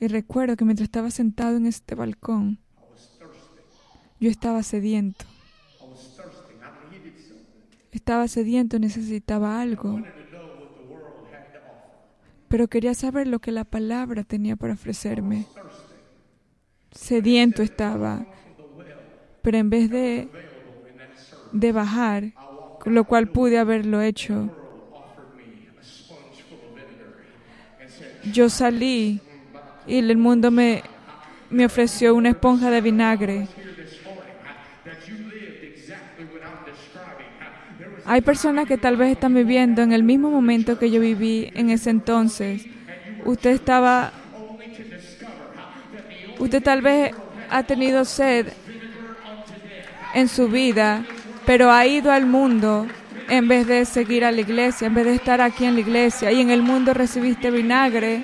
Y 0.00 0.08
recuerdo 0.08 0.56
que 0.56 0.64
mientras 0.64 0.86
estaba 0.86 1.10
sentado 1.10 1.56
en 1.56 1.66
este 1.66 1.94
balcón, 1.94 2.58
yo 4.20 4.30
estaba 4.30 4.62
sediento. 4.62 5.24
Estaba 7.92 8.26
sediento, 8.26 8.78
necesitaba 8.78 9.60
algo. 9.60 10.02
Pero 12.54 12.68
quería 12.68 12.94
saber 12.94 13.26
lo 13.26 13.40
que 13.40 13.50
la 13.50 13.64
palabra 13.64 14.22
tenía 14.22 14.54
para 14.54 14.74
ofrecerme. 14.74 15.44
Sediento 16.92 17.64
estaba. 17.64 18.24
Pero 19.42 19.58
en 19.58 19.70
vez 19.70 19.90
de, 19.90 20.28
de 21.50 21.72
bajar, 21.72 22.32
lo 22.84 23.02
cual 23.06 23.26
pude 23.26 23.58
haberlo 23.58 24.02
hecho, 24.02 24.50
yo 28.32 28.48
salí 28.48 29.20
y 29.88 29.98
el 29.98 30.16
mundo 30.16 30.52
me, 30.52 30.84
me 31.50 31.66
ofreció 31.66 32.14
una 32.14 32.28
esponja 32.28 32.70
de 32.70 32.80
vinagre. 32.80 33.48
Hay 38.06 38.20
personas 38.20 38.66
que 38.66 38.76
tal 38.76 38.96
vez 38.96 39.12
están 39.12 39.34
viviendo 39.34 39.82
en 39.82 39.92
el 39.92 40.02
mismo 40.02 40.30
momento 40.30 40.78
que 40.78 40.90
yo 40.90 41.00
viví 41.00 41.50
en 41.54 41.70
ese 41.70 41.90
entonces. 41.90 42.66
Usted 43.24 43.50
estaba, 43.50 44.12
usted 46.38 46.62
tal 46.62 46.82
vez 46.82 47.12
ha 47.48 47.62
tenido 47.62 48.04
sed 48.04 48.48
en 50.12 50.28
su 50.28 50.48
vida, 50.48 51.04
pero 51.46 51.70
ha 51.70 51.86
ido 51.86 52.12
al 52.12 52.26
mundo 52.26 52.86
en 53.28 53.48
vez 53.48 53.66
de 53.66 53.86
seguir 53.86 54.24
a 54.24 54.32
la 54.32 54.42
iglesia, 54.42 54.86
en 54.86 54.94
vez 54.94 55.06
de 55.06 55.14
estar 55.14 55.40
aquí 55.40 55.64
en 55.64 55.74
la 55.74 55.80
iglesia. 55.80 56.30
Y 56.30 56.42
en 56.42 56.50
el 56.50 56.62
mundo 56.62 56.92
recibiste 56.92 57.50
vinagre, 57.50 58.22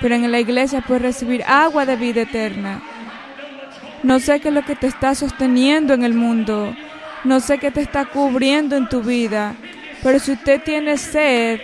pero 0.00 0.16
en 0.16 0.30
la 0.30 0.40
iglesia 0.40 0.80
puedes 0.80 1.02
recibir 1.02 1.44
agua 1.44 1.86
de 1.86 1.94
vida 1.94 2.22
eterna. 2.22 2.82
No 4.02 4.18
sé 4.18 4.40
qué 4.40 4.48
es 4.48 4.54
lo 4.54 4.64
que 4.64 4.74
te 4.74 4.88
está 4.88 5.14
sosteniendo 5.14 5.94
en 5.94 6.02
el 6.02 6.14
mundo. 6.14 6.74
No 7.24 7.38
sé 7.40 7.58
qué 7.58 7.70
te 7.70 7.80
está 7.80 8.06
cubriendo 8.06 8.76
en 8.76 8.88
tu 8.88 9.00
vida, 9.00 9.54
pero 10.02 10.18
si 10.18 10.32
usted 10.32 10.60
tiene 10.62 10.98
sed, 10.98 11.60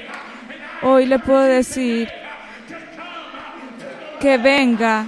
hoy 0.83 1.07
le 1.07 1.19
puedo 1.19 1.41
decir 1.41 2.09
que 4.21 4.39
venga 4.39 5.07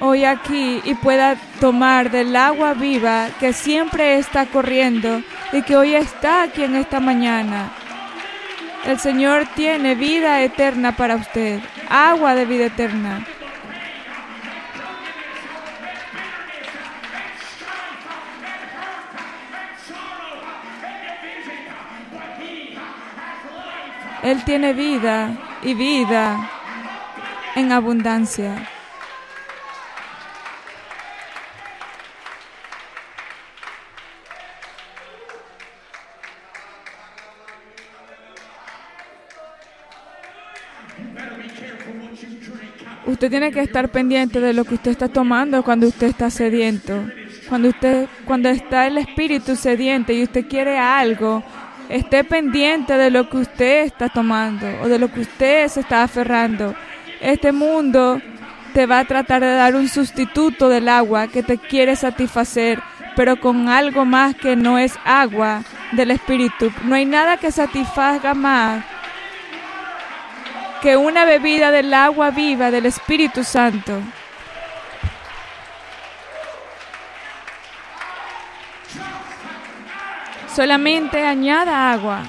hoy 0.00 0.24
aquí 0.24 0.80
y 0.84 0.94
pueda 0.94 1.36
tomar 1.60 2.10
del 2.10 2.36
agua 2.36 2.74
viva 2.74 3.28
que 3.40 3.52
siempre 3.52 4.18
está 4.18 4.46
corriendo 4.46 5.22
y 5.52 5.62
que 5.62 5.76
hoy 5.76 5.94
está 5.94 6.42
aquí 6.42 6.62
en 6.62 6.76
esta 6.76 7.00
mañana. 7.00 7.70
El 8.84 8.98
Señor 8.98 9.46
tiene 9.54 9.94
vida 9.94 10.42
eterna 10.42 10.96
para 10.96 11.16
usted, 11.16 11.60
agua 11.88 12.34
de 12.34 12.44
vida 12.44 12.66
eterna. 12.66 13.26
Él 24.28 24.44
tiene 24.44 24.74
vida 24.74 25.58
y 25.62 25.72
vida 25.72 26.50
en 27.56 27.72
abundancia. 27.72 28.68
Usted 43.06 43.30
tiene 43.30 43.50
que 43.50 43.62
estar 43.62 43.88
pendiente 43.88 44.40
de 44.40 44.52
lo 44.52 44.66
que 44.66 44.74
usted 44.74 44.90
está 44.90 45.08
tomando 45.08 45.62
cuando 45.64 45.88
usted 45.88 46.08
está 46.08 46.28
sediento. 46.28 47.02
Cuando 47.48 47.70
usted 47.70 48.06
cuando 48.26 48.50
está 48.50 48.86
el 48.86 48.98
espíritu 48.98 49.56
sediente 49.56 50.12
y 50.12 50.22
usted 50.22 50.46
quiere 50.46 50.78
algo, 50.78 51.42
esté 51.88 52.24
pendiente 52.24 52.96
de 52.96 53.10
lo 53.10 53.28
que 53.28 53.38
usted 53.38 53.84
está 53.84 54.08
tomando 54.08 54.66
o 54.82 54.88
de 54.88 54.98
lo 54.98 55.12
que 55.12 55.20
usted 55.20 55.68
se 55.68 55.80
está 55.80 56.02
aferrando. 56.02 56.74
Este 57.20 57.52
mundo 57.52 58.20
te 58.74 58.86
va 58.86 59.00
a 59.00 59.04
tratar 59.04 59.40
de 59.40 59.54
dar 59.54 59.74
un 59.74 59.88
sustituto 59.88 60.68
del 60.68 60.88
agua 60.88 61.28
que 61.28 61.42
te 61.42 61.58
quiere 61.58 61.96
satisfacer, 61.96 62.80
pero 63.16 63.40
con 63.40 63.68
algo 63.68 64.04
más 64.04 64.34
que 64.34 64.56
no 64.56 64.78
es 64.78 64.94
agua 65.04 65.62
del 65.92 66.10
espíritu. 66.10 66.70
No 66.84 66.94
hay 66.94 67.04
nada 67.04 67.38
que 67.38 67.50
satisfaga 67.50 68.34
más 68.34 68.84
que 70.80 70.96
una 70.96 71.24
bebida 71.24 71.70
del 71.70 71.92
agua 71.92 72.30
viva 72.30 72.70
del 72.70 72.86
Espíritu 72.86 73.42
Santo. 73.42 74.00
Solamente 80.58 81.24
añada 81.24 81.92
agua. 81.92 82.24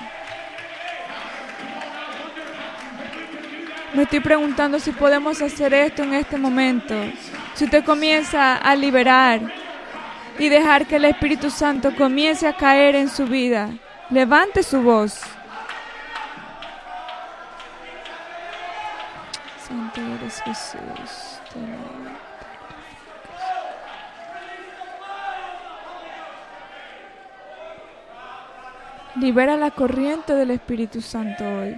Me 3.95 4.03
estoy 4.03 4.19
preguntando 4.19 4.79
si 4.79 4.91
podemos 4.91 5.41
hacer 5.41 5.73
esto 5.73 6.03
en 6.03 6.13
este 6.13 6.37
momento. 6.37 6.93
Si 7.55 7.65
usted 7.65 7.83
comienza 7.83 8.57
a 8.57 8.75
liberar 8.75 9.41
y 10.37 10.47
dejar 10.47 10.85
que 10.85 10.97
el 10.97 11.05
Espíritu 11.05 11.49
Santo 11.49 11.95
comience 11.95 12.47
a 12.47 12.53
caer 12.53 12.95
en 12.97 13.09
su 13.09 13.25
vida, 13.25 13.71
levante 14.11 14.61
su 14.61 14.79
voz. 14.83 15.19
Santo 19.67 20.01
eres 20.01 20.39
Jesús. 20.43 21.39
Libera 29.19 29.57
la 29.57 29.71
corriente 29.71 30.33
del 30.33 30.51
Espíritu 30.51 31.01
Santo 31.01 31.43
hoy. 31.43 31.77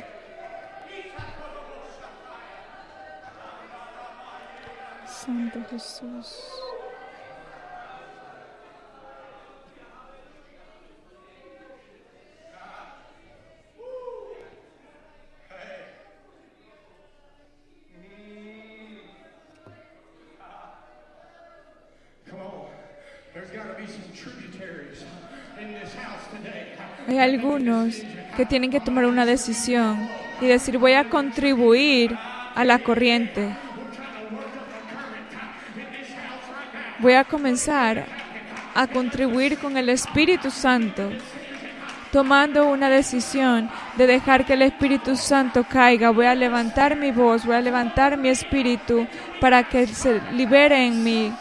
Santo 5.08 5.60
Jesús. 5.72 6.61
Algunos 27.32 27.96
que 28.36 28.46
tienen 28.46 28.72
que 28.72 28.82
tomar 28.82 29.06
una 29.06 29.26
decisión 29.26 30.10
y 30.42 30.48
decir 30.48 30.78
voy 30.78 30.94
a 30.94 31.10
contribuir 31.10 32.18
a 32.56 32.66
la 32.66 32.80
corriente. 32.80 33.56
Voy 37.00 37.14
a 37.14 37.24
comenzar 37.24 38.06
a 38.76 38.88
contribuir 38.88 39.58
con 39.58 39.78
el 39.78 39.90
Espíritu 39.90 40.52
Santo, 40.52 41.10
tomando 42.12 42.70
una 42.70 42.90
decisión 42.90 43.70
de 43.96 44.08
dejar 44.08 44.46
que 44.46 44.54
el 44.54 44.64
Espíritu 44.64 45.16
Santo 45.16 45.64
caiga. 45.64 46.12
Voy 46.12 46.26
a 46.26 46.36
levantar 46.36 46.98
mi 46.98 47.12
voz, 47.12 47.46
voy 47.46 47.56
a 47.56 47.62
levantar 47.62 48.18
mi 48.18 48.28
espíritu 48.28 49.08
para 49.40 49.64
que 49.64 49.88
se 49.88 50.22
libere 50.34 50.86
en 50.86 51.04
mí 51.04 51.34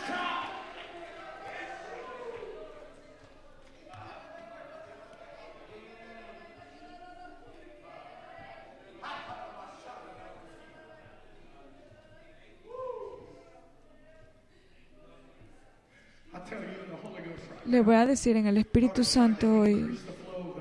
Voy 17.84 17.94
a 17.94 18.04
decir 18.04 18.36
en 18.36 18.46
el 18.46 18.58
Espíritu 18.58 19.04
Santo 19.04 19.60
hoy 19.60 19.98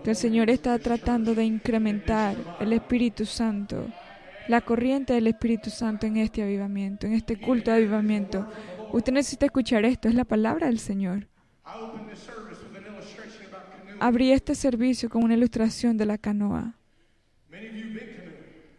que 0.03 0.11
el 0.11 0.15
Señor 0.15 0.49
está 0.49 0.79
tratando 0.79 1.35
de 1.35 1.43
incrementar 1.43 2.37
el 2.61 2.71
Espíritu 2.71 3.25
Santo, 3.25 3.87
la 4.47 4.61
corriente 4.61 5.13
del 5.13 5.27
Espíritu 5.27 5.69
Santo 5.69 6.07
en 6.07 6.15
este 6.15 6.41
avivamiento, 6.41 7.07
en 7.07 7.13
este 7.13 7.37
culto 7.37 7.71
de 7.71 7.77
avivamiento. 7.77 8.47
Usted 8.93 9.11
necesita 9.11 9.45
escuchar 9.47 9.83
esto, 9.83 10.07
es 10.07 10.15
la 10.15 10.23
palabra 10.23 10.67
del 10.67 10.79
Señor. 10.79 11.27
Abrí 13.99 14.31
este 14.31 14.55
servicio 14.55 15.09
con 15.09 15.23
una 15.23 15.33
ilustración 15.33 15.97
de 15.97 16.05
la 16.05 16.17
canoa. 16.17 16.75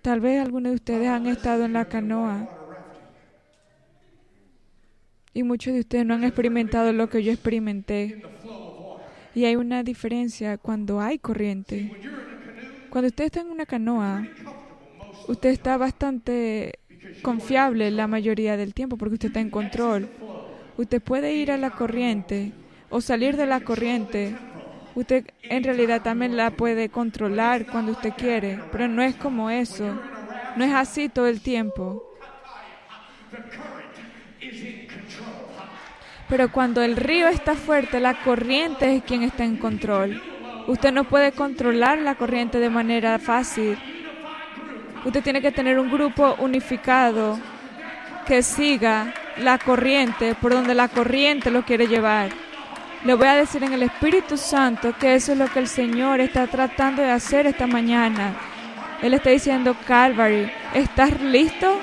Tal 0.01 0.21
vez 0.21 0.41
algunos 0.41 0.71
de 0.71 0.77
ustedes 0.77 1.09
han 1.09 1.27
estado 1.27 1.67
en 1.67 1.75
la 1.75 1.85
canoa 1.85 2.60
y 5.33 5.43
muchos 5.43 5.75
de 5.75 5.81
ustedes 5.81 6.07
no 6.07 6.15
han 6.15 6.25
experimentado 6.25 6.93
lo 6.93 7.09
que 7.09 7.23
yo 7.23 7.33
experimenté. 7.33 8.23
Y 9.35 9.45
hay 9.45 9.57
una 9.57 9.83
diferencia 9.83 10.59
cuando 10.59 11.01
hay 11.01 11.19
corriente. 11.19 11.93
Cuando 12.91 13.09
usted 13.09 13.27
está 13.27 13.41
en 13.41 13.51
una 13.51 13.67
canoa, 13.67 14.27
usted 15.29 15.51
está 15.51 15.77
bastante 15.77 16.81
confiable 17.23 17.91
la 17.91 18.07
mayoría 18.07 18.57
del 18.57 18.75
tiempo 18.75 18.97
porque 18.97 19.15
usted 19.15 19.29
está 19.29 19.41
en 19.41 19.51
control. 19.51 20.09
Usted 20.77 21.01
puede 21.01 21.35
ir 21.35 21.53
a 21.53 21.57
la 21.57 21.71
corriente 21.71 22.53
o 22.89 23.01
salir 23.01 23.37
de 23.37 23.47
la 23.47 23.61
corriente. 23.61 24.37
Usted 24.97 25.27
en 25.43 25.63
realidad 25.63 26.03
también 26.03 26.37
la 26.37 26.51
puede 26.51 26.89
controlar 26.89 27.67
cuando 27.67 27.93
usted 27.93 28.13
quiere, 28.17 28.59
pero 28.73 28.89
no 28.89 29.03
es 29.03 29.15
como 29.15 29.51
eso. 29.51 29.97
No 30.57 30.65
es 30.65 30.73
así 30.73 31.09
todo 31.09 31.29
el 31.29 31.41
tiempo. 31.41 32.05
Pero 36.31 36.53
cuando 36.53 36.81
el 36.81 36.97
río 36.97 37.27
está 37.27 37.57
fuerte, 37.57 37.99
la 37.99 38.15
corriente 38.23 38.95
es 38.95 39.03
quien 39.03 39.25
está 39.25 39.45
en 39.45 39.57
control. 39.57 40.23
Usted 40.69 40.93
no 40.93 41.03
puede 41.03 41.33
controlar 41.33 41.99
la 41.99 42.15
corriente 42.15 42.61
de 42.61 42.71
manera 42.71 43.19
fácil. 43.19 43.77
Usted 45.05 45.25
tiene 45.25 45.43
que 45.43 45.51
tener 45.51 45.81
un 45.81 45.91
grupo 45.91 46.37
unificado 46.39 47.37
que 48.27 48.45
siga 48.45 49.13
la 49.39 49.59
corriente 49.59 50.37
por 50.37 50.53
donde 50.53 50.73
la 50.73 50.87
corriente 50.87 51.51
lo 51.51 51.65
quiere 51.65 51.89
llevar. 51.89 52.31
Le 53.05 53.15
voy 53.15 53.27
a 53.27 53.35
decir 53.35 53.65
en 53.65 53.73
el 53.73 53.83
Espíritu 53.83 54.37
Santo 54.37 54.95
que 55.01 55.17
eso 55.17 55.33
es 55.33 55.39
lo 55.39 55.49
que 55.49 55.59
el 55.59 55.67
Señor 55.67 56.21
está 56.21 56.47
tratando 56.47 57.03
de 57.03 57.11
hacer 57.11 57.47
esta 57.47 57.67
mañana. 57.67 58.35
Él 59.03 59.15
está 59.15 59.31
diciendo, 59.31 59.75
Calvary, 59.85 60.49
¿estás 60.75 61.21
listo? 61.21 61.81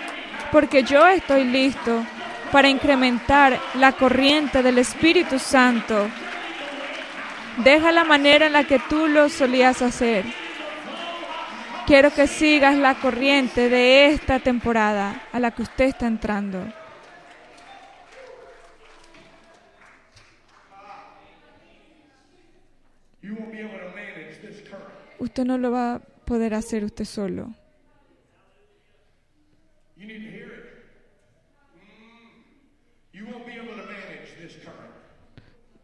Porque 0.51 0.83
yo 0.83 1.05
estoy 1.05 1.43
listo 1.43 2.05
para 2.51 2.69
incrementar 2.69 3.59
la 3.75 3.91
corriente 3.93 4.63
del 4.63 4.77
Espíritu 4.77 5.39
Santo. 5.39 6.07
Deja 7.63 7.91
la 7.91 8.03
manera 8.03 8.47
en 8.47 8.53
la 8.53 8.63
que 8.63 8.79
tú 8.79 9.07
lo 9.07 9.29
solías 9.29 9.81
hacer. 9.81 10.25
Quiero 11.87 12.11
que 12.11 12.27
sigas 12.27 12.77
la 12.77 12.95
corriente 12.95 13.69
de 13.69 14.07
esta 14.07 14.39
temporada 14.39 15.23
a 15.31 15.39
la 15.39 15.51
que 15.51 15.61
usted 15.61 15.85
está 15.85 16.05
entrando. 16.07 16.61
Usted 25.19 25.45
no 25.45 25.57
lo 25.57 25.71
va 25.71 25.95
a 25.95 25.99
poder 25.99 26.53
hacer 26.53 26.83
usted 26.83 27.05
solo. 27.05 27.53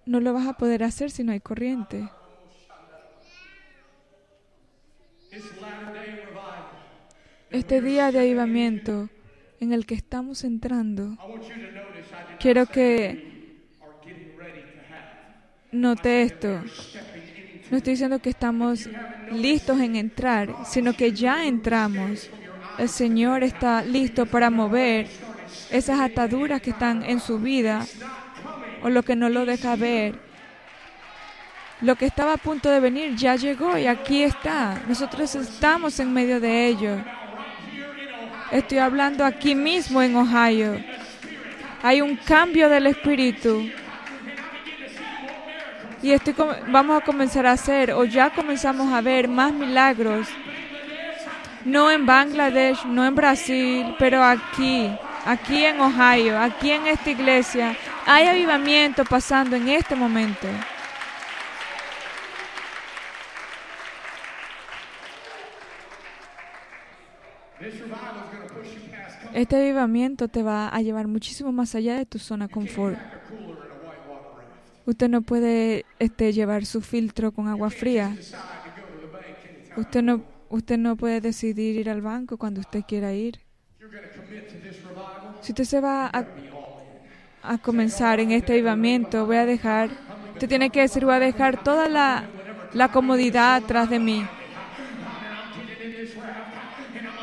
No 0.05 0.19
lo 0.19 0.33
vas 0.33 0.47
a 0.47 0.53
poder 0.53 0.83
hacer 0.83 1.11
si 1.11 1.23
no 1.23 1.31
hay 1.31 1.39
corriente. 1.39 2.09
Este 7.49 7.81
día 7.81 8.11
de 8.11 8.19
avivamiento 8.19 9.09
en 9.59 9.73
el 9.73 9.85
que 9.85 9.95
estamos 9.95 10.43
entrando, 10.43 11.17
quiero 12.39 12.65
que 12.65 13.61
note 15.71 16.23
esto. 16.23 16.61
No 17.71 17.77
estoy 17.77 17.93
diciendo 17.93 18.19
que 18.19 18.29
estamos 18.29 18.89
listos 19.31 19.79
en 19.79 19.95
entrar, 19.95 20.53
sino 20.65 20.93
que 20.93 21.13
ya 21.13 21.45
entramos. 21.45 22.29
El 22.77 22.89
Señor 22.89 23.43
está 23.43 23.83
listo 23.83 24.25
para 24.25 24.49
mover 24.49 25.07
esas 25.71 25.99
ataduras 25.99 26.61
que 26.61 26.71
están 26.71 27.03
en 27.03 27.19
su 27.19 27.39
vida 27.39 27.85
o 28.83 28.89
lo 28.89 29.01
que 29.01 29.15
no 29.15 29.29
lo 29.29 29.45
deja 29.45 29.75
ver. 29.75 30.15
Lo 31.81 31.95
que 31.95 32.05
estaba 32.05 32.33
a 32.33 32.37
punto 32.37 32.69
de 32.69 32.79
venir 32.79 33.15
ya 33.15 33.35
llegó 33.35 33.77
y 33.77 33.87
aquí 33.87 34.23
está. 34.23 34.81
Nosotros 34.87 35.33
estamos 35.35 35.99
en 35.99 36.13
medio 36.13 36.39
de 36.39 36.67
ello. 36.67 36.97
Estoy 38.51 38.77
hablando 38.77 39.25
aquí 39.25 39.55
mismo 39.55 40.01
en 40.01 40.15
Ohio. 40.15 40.77
Hay 41.81 42.01
un 42.01 42.15
cambio 42.15 42.69
del 42.69 42.87
espíritu. 42.87 43.69
Y 46.01 46.11
estoy, 46.11 46.35
vamos 46.67 47.01
a 47.01 47.05
comenzar 47.05 47.45
a 47.45 47.53
hacer, 47.53 47.93
o 47.93 48.03
ya 48.03 48.29
comenzamos 48.29 48.93
a 48.93 48.99
ver 48.99 49.27
más 49.27 49.53
milagros. 49.53 50.27
No 51.63 51.89
en 51.89 52.05
Bangladesh, 52.05 52.85
no 52.85 53.05
en 53.05 53.15
Brasil, 53.15 53.95
pero 53.97 54.21
aquí, 54.21 54.91
aquí 55.25 55.63
en 55.63 55.79
Ohio, 55.79 56.37
aquí 56.37 56.71
en 56.71 56.87
esta 56.87 57.09
iglesia, 57.09 57.75
hay 58.05 58.27
avivamiento 58.27 59.05
pasando 59.05 59.55
en 59.55 59.69
este 59.69 59.95
momento. 59.95 60.47
Este 69.33 69.55
avivamiento 69.55 70.27
te 70.27 70.43
va 70.43 70.67
a 70.67 70.81
llevar 70.81 71.07
muchísimo 71.07 71.51
más 71.51 71.73
allá 71.75 71.97
de 71.97 72.05
tu 72.05 72.19
zona 72.19 72.47
confort. 72.47 72.97
Usted 74.85 75.09
no 75.09 75.21
puede 75.21 75.85
este, 75.97 76.33
llevar 76.33 76.65
su 76.65 76.81
filtro 76.81 77.31
con 77.31 77.47
agua 77.47 77.69
fría. 77.69 78.15
Usted 79.77 80.03
no, 80.03 80.23
usted 80.49 80.77
no 80.77 80.95
puede 80.97 81.21
decidir 81.21 81.77
ir 81.77 81.89
al 81.89 82.01
banco 82.01 82.37
cuando 82.37 82.59
usted 82.59 82.83
quiera 82.87 83.13
ir. 83.13 83.39
Si 85.41 85.51
usted 85.51 85.63
se 85.63 85.81
va 85.81 86.07
a, 86.07 86.25
a 87.43 87.57
comenzar 87.57 88.21
en 88.21 88.31
este 88.31 88.53
avivamiento, 88.53 89.25
voy 89.25 89.35
a 89.35 89.45
dejar, 89.45 89.89
usted 90.31 90.47
tiene 90.47 90.69
que 90.69 90.79
decir, 90.81 91.03
voy 91.03 91.15
a 91.15 91.19
dejar 91.19 91.61
toda 91.61 91.89
la, 91.89 92.23
la 92.71 92.87
comodidad 92.87 93.55
atrás 93.55 93.89
de 93.89 93.99
mí. 93.99 94.25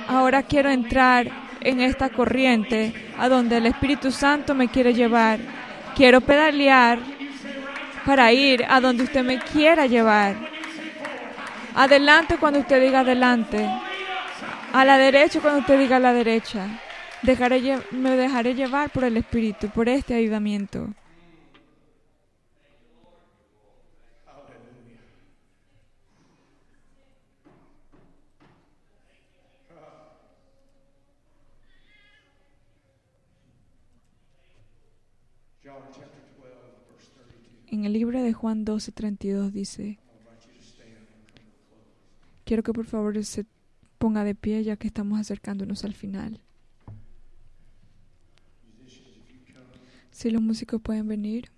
Ahora 0.06 0.42
quiero 0.42 0.68
entrar 0.68 1.30
en 1.62 1.80
esta 1.80 2.10
corriente 2.10 2.92
a 3.18 3.28
donde 3.28 3.56
el 3.56 3.66
Espíritu 3.66 4.10
Santo 4.10 4.54
me 4.54 4.68
quiere 4.68 4.92
llevar. 4.92 5.38
Quiero 5.96 6.20
pedalear 6.20 6.98
para 8.04 8.30
ir 8.32 8.64
a 8.68 8.80
donde 8.80 9.04
usted 9.04 9.24
me 9.24 9.38
quiera 9.38 9.86
llevar. 9.86 10.36
Adelante 11.74 12.36
cuando 12.38 12.58
usted 12.58 12.82
diga 12.82 13.00
adelante. 13.00 13.66
A 14.72 14.84
la 14.84 14.98
derecha 14.98 15.40
cuando 15.40 15.60
usted 15.60 15.78
diga 15.78 15.96
a 15.96 16.00
la 16.00 16.12
derecha. 16.12 16.66
Dejaré, 17.22 17.78
me 17.92 18.16
dejaré 18.16 18.54
llevar 18.54 18.90
por 18.90 19.04
el 19.04 19.16
Espíritu, 19.18 19.68
por 19.68 19.88
este 19.88 20.14
ayudamiento. 20.14 20.88
En 37.70 37.84
el 37.84 37.92
libro 37.92 38.20
de 38.20 38.32
Juan 38.32 38.64
12, 38.64 38.92
32 38.92 39.52
dice, 39.52 39.98
quiero 42.44 42.64
que 42.64 42.72
por 42.72 42.84
favor 42.86 43.22
se 43.24 43.46
ponga 43.98 44.24
de 44.24 44.34
pie 44.34 44.64
ya 44.64 44.76
que 44.76 44.88
estamos 44.88 45.20
acercándonos 45.20 45.84
al 45.84 45.94
final. 45.94 46.40
Si 50.20 50.30
los 50.30 50.42
músicos 50.42 50.82
pueden 50.82 51.08
venir. 51.08 51.50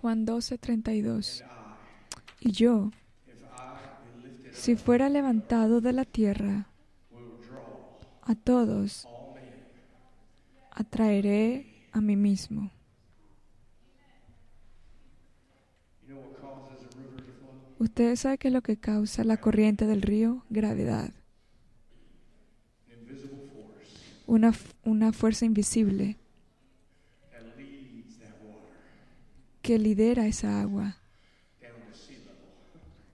Juan 0.00 0.24
12, 0.24 0.56
32. 0.58 1.42
Y 2.38 2.52
yo, 2.52 2.92
si 4.52 4.76
fuera 4.76 5.08
levantado 5.08 5.80
de 5.80 5.92
la 5.92 6.04
tierra, 6.04 6.68
a 8.22 8.36
todos 8.36 9.08
atraeré 10.70 11.88
a 11.90 12.00
mí 12.00 12.14
mismo. 12.14 12.70
¿Ustedes 17.80 18.20
saben 18.20 18.36
qué 18.36 18.48
es 18.48 18.52
lo 18.52 18.60
que 18.60 18.76
causa 18.76 19.24
la 19.24 19.38
corriente 19.38 19.86
del 19.86 20.02
río? 20.02 20.44
Gravedad. 20.50 21.14
Una, 24.26 24.52
una 24.84 25.14
fuerza 25.14 25.46
invisible 25.46 26.18
que 29.62 29.78
lidera 29.78 30.26
esa 30.26 30.60
agua 30.60 30.98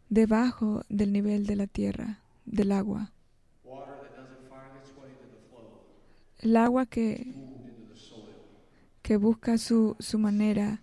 debajo 0.09 0.83
del 0.89 1.13
nivel 1.13 1.47
de 1.47 1.55
la 1.55 1.69
tierra, 1.69 2.19
del 2.45 2.73
agua. 2.73 3.13
El 6.41 6.57
agua 6.57 6.87
que, 6.87 7.33
que 9.01 9.17
busca 9.17 9.59
su, 9.59 9.95
su 10.01 10.19
manera 10.19 10.83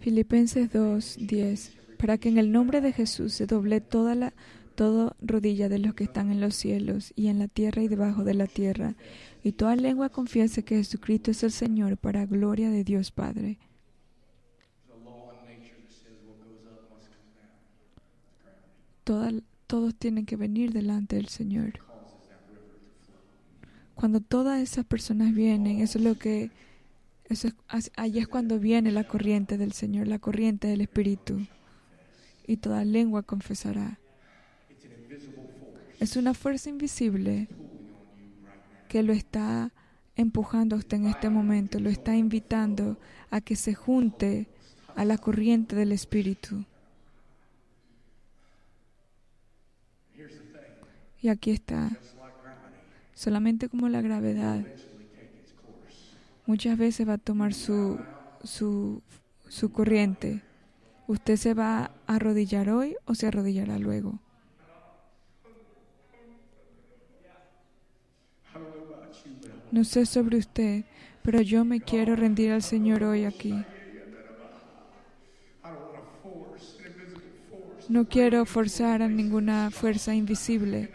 Filipenses 0.00 0.72
2:10 0.72 1.72
para 1.98 2.16
que 2.16 2.30
en 2.30 2.38
el 2.38 2.50
nombre 2.50 2.80
de 2.80 2.92
Jesús 2.92 3.34
se 3.34 3.46
doble 3.46 3.80
toda 3.80 4.14
la 4.14 4.32
toda 4.74 5.14
rodilla 5.20 5.68
de 5.68 5.78
los 5.78 5.92
que 5.94 6.04
están 6.04 6.30
en 6.30 6.40
los 6.40 6.54
cielos 6.54 7.12
y 7.14 7.26
en 7.26 7.38
la 7.38 7.48
tierra 7.48 7.82
y 7.82 7.88
debajo 7.88 8.24
de 8.24 8.32
la 8.32 8.46
tierra, 8.46 8.94
y 9.44 9.52
toda 9.52 9.76
lengua 9.76 10.08
confiese 10.08 10.62
que 10.62 10.76
Jesucristo 10.76 11.30
es 11.32 11.42
el 11.42 11.50
Señor 11.50 11.98
para 11.98 12.24
gloria 12.24 12.70
de 12.70 12.82
Dios 12.82 13.10
Padre. 13.10 13.58
Todos 19.04 19.94
tienen 19.96 20.24
que 20.24 20.36
venir 20.36 20.72
delante 20.72 21.16
del 21.16 21.28
Señor. 21.28 21.80
Cuando 23.94 24.20
todas 24.20 24.62
esas 24.62 24.86
personas 24.86 25.34
vienen, 25.34 25.80
eso 25.80 25.98
es 25.98 26.04
lo 26.04 26.14
que 26.16 26.50
eso 27.30 27.48
es, 27.72 28.28
cuando 28.28 28.58
viene 28.58 28.90
la 28.90 29.04
corriente 29.04 29.56
del 29.56 29.72
Señor, 29.72 30.08
la 30.08 30.18
corriente 30.18 30.66
del 30.66 30.80
Espíritu. 30.80 31.46
Y 32.46 32.56
toda 32.56 32.84
lengua 32.84 33.22
confesará. 33.22 34.00
Es 36.00 36.16
una 36.16 36.34
fuerza 36.34 36.70
invisible 36.70 37.46
que 38.88 39.04
lo 39.04 39.12
está 39.12 39.72
empujando 40.16 40.74
a 40.74 40.80
usted 40.80 40.96
en 40.96 41.06
este 41.06 41.30
momento, 41.30 41.78
lo 41.78 41.88
está 41.88 42.16
invitando 42.16 42.98
a 43.30 43.40
que 43.40 43.54
se 43.54 43.74
junte 43.74 44.48
a 44.96 45.04
la 45.04 45.16
corriente 45.16 45.76
del 45.76 45.92
Espíritu. 45.92 46.64
Y 51.22 51.28
aquí 51.28 51.52
está, 51.52 51.90
solamente 53.14 53.68
como 53.68 53.88
la 53.88 54.00
gravedad, 54.00 54.64
muchas 56.50 56.76
veces 56.76 57.08
va 57.08 57.12
a 57.12 57.18
tomar 57.18 57.54
su, 57.54 57.96
su, 58.42 59.02
su 59.48 59.70
corriente. 59.70 60.42
¿Usted 61.06 61.36
se 61.36 61.54
va 61.54 61.92
a 62.08 62.16
arrodillar 62.16 62.70
hoy 62.70 62.96
o 63.04 63.14
se 63.14 63.28
arrodillará 63.28 63.78
luego? 63.78 64.18
No 69.70 69.84
sé 69.84 70.06
sobre 70.06 70.38
usted, 70.38 70.82
pero 71.22 71.40
yo 71.40 71.64
me 71.64 71.80
quiero 71.80 72.16
rendir 72.16 72.50
al 72.50 72.64
Señor 72.64 73.04
hoy 73.04 73.26
aquí. 73.26 73.54
No 77.88 78.08
quiero 78.08 78.44
forzar 78.44 79.02
a 79.02 79.08
ninguna 79.08 79.70
fuerza 79.70 80.16
invisible 80.16 80.90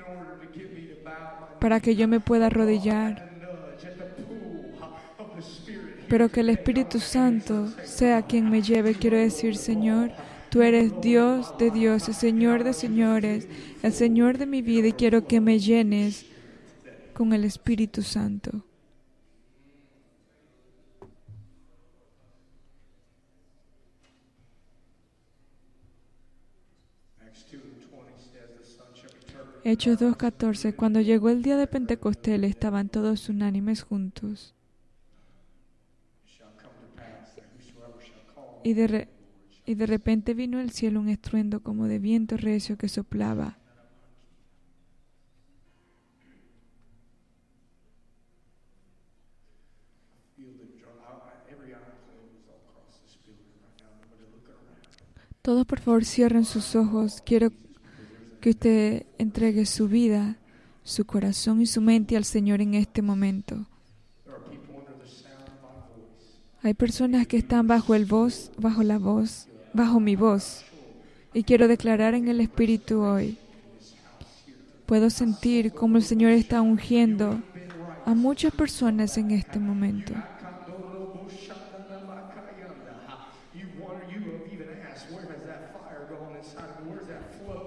para 1.61 1.79
que 1.79 1.95
yo 1.95 2.09
me 2.09 2.19
pueda 2.19 2.47
arrodillar, 2.47 3.34
pero 6.07 6.29
que 6.29 6.41
el 6.41 6.49
Espíritu 6.49 6.99
Santo 6.99 7.67
sea 7.83 8.21
quien 8.23 8.49
me 8.49 8.61
lleve. 8.61 8.95
Quiero 8.95 9.17
decir, 9.17 9.57
Señor, 9.57 10.11
tú 10.49 10.61
eres 10.61 10.93
Dios 11.01 11.57
de 11.57 11.71
Dios, 11.71 12.07
el 12.07 12.15
Señor 12.15 12.63
de 12.63 12.73
señores, 12.73 13.47
el 13.83 13.93
Señor 13.93 14.37
de 14.37 14.45
mi 14.45 14.61
vida 14.61 14.87
y 14.87 14.93
quiero 14.93 15.27
que 15.27 15.41
me 15.41 15.59
llenes 15.59 16.25
con 17.13 17.33
el 17.33 17.43
Espíritu 17.43 18.01
Santo. 18.01 18.63
Hechos 29.67 29.99
2.14. 29.99 30.75
Cuando 30.75 31.01
llegó 31.01 31.29
el 31.29 31.41
día 31.41 31.57
de 31.57 31.65
Pentecostés 31.65 32.43
estaban 32.43 32.87
todos 32.87 33.29
unánimes 33.29 33.81
juntos. 33.81 34.53
Y 38.65 38.73
de, 38.73 39.07
y 39.67 39.75
de 39.75 39.85
repente 39.85 40.33
vino 40.33 40.59
el 40.59 40.71
cielo 40.71 40.99
un 40.99 41.07
estruendo 41.07 41.61
como 41.61 41.85
de 41.85 41.99
viento 41.99 42.35
recio 42.35 42.79
que 42.79 42.89
soplaba. 42.89 43.59
Todos 55.43 55.67
por 55.67 55.79
favor 55.79 56.03
cierren 56.03 56.43
sus 56.43 56.75
ojos. 56.75 57.21
Quiero 57.23 57.51
que 58.41 58.49
usted 58.49 59.05
entregue 59.19 59.67
su 59.67 59.87
vida, 59.87 60.39
su 60.81 61.05
corazón 61.05 61.61
y 61.61 61.67
su 61.67 61.81
mente 61.81 62.17
al 62.17 62.25
Señor 62.25 62.61
en 62.61 62.73
este 62.73 63.03
momento. 63.03 63.67
Hay 66.65 66.73
personas 66.73 67.27
que 67.27 67.37
están 67.37 67.67
bajo 67.67 67.93
el 67.93 68.05
voz, 68.05 68.51
bajo 68.57 68.81
la 68.81 68.97
voz, 68.97 69.47
bajo 69.73 69.99
mi 69.99 70.15
voz. 70.15 70.65
Y 71.31 71.43
quiero 71.43 71.67
declarar 71.67 72.15
en 72.15 72.27
el 72.27 72.41
Espíritu 72.41 73.01
hoy. 73.01 73.37
Puedo 74.87 75.11
sentir 75.11 75.73
cómo 75.73 75.97
el 75.97 76.03
Señor 76.03 76.31
está 76.31 76.63
ungiendo 76.63 77.39
a 78.03 78.15
muchas 78.15 78.51
personas 78.51 79.15
en 79.19 79.29
este 79.29 79.59
momento. 79.59 80.15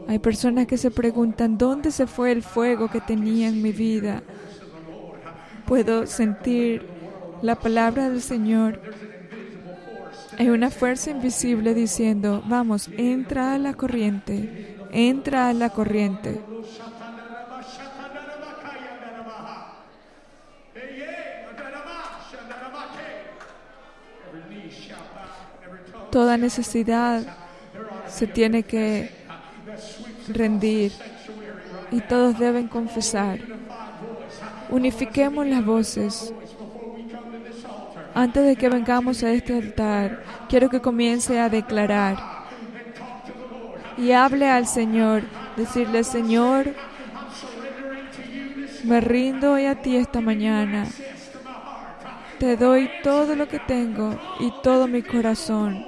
Hay 0.09 0.19
personas 0.19 0.67
que 0.67 0.77
se 0.77 0.91
preguntan, 0.91 1.57
¿dónde 1.57 1.93
se 1.93 2.09
fue 2.09 2.33
el 2.33 2.43
fuego 2.43 2.91
que 2.91 3.01
tenía 3.01 3.47
en 3.47 3.63
mi 3.63 3.71
vida? 3.71 4.25
Puedo 5.67 6.05
sentir 6.05 6.98
la 7.42 7.57
palabra 7.57 8.09
del 8.09 8.22
Señor. 8.22 8.81
Hay 10.38 10.48
una 10.51 10.70
fuerza 10.70 11.11
invisible 11.11 11.74
diciendo, 11.74 12.42
vamos, 12.46 12.88
entra 12.96 13.55
a 13.55 13.59
la 13.59 13.74
corriente, 13.74 14.77
entra 14.92 15.48
a 15.48 15.53
la 15.53 15.70
corriente. 15.70 16.40
Toda 26.11 26.37
necesidad 26.37 27.22
se 28.09 28.27
tiene 28.27 28.62
que 28.62 29.11
rendir 30.29 30.92
y 31.90 32.01
todos 32.01 32.38
deben 32.38 32.68
confesar. 32.68 33.40
Unifiquemos 34.70 35.46
las 35.46 35.64
voces. 35.64 36.33
Antes 38.19 38.45
de 38.45 38.57
que 38.57 38.69
vengamos 38.69 39.23
a 39.23 39.31
este 39.31 39.55
altar, 39.55 40.25
quiero 40.49 40.69
que 40.69 40.81
comience 40.81 41.39
a 41.39 41.49
declarar 41.49 42.17
y 43.97 44.11
hable 44.11 44.49
al 44.49 44.67
Señor, 44.67 45.23
decirle, 45.57 46.03
Señor, 46.03 46.75
me 48.83 49.01
rindo 49.01 49.53
hoy 49.53 49.67
a 49.67 49.81
ti 49.81 49.95
esta 49.95 50.21
mañana. 50.21 50.89
Te 52.41 52.57
doy 52.57 52.91
todo 53.05 53.37
lo 53.37 53.47
que 53.47 53.61
tengo 53.61 54.19
y 54.41 54.53
todo 54.65 54.89
mi 54.89 55.03
corazón 55.03 55.87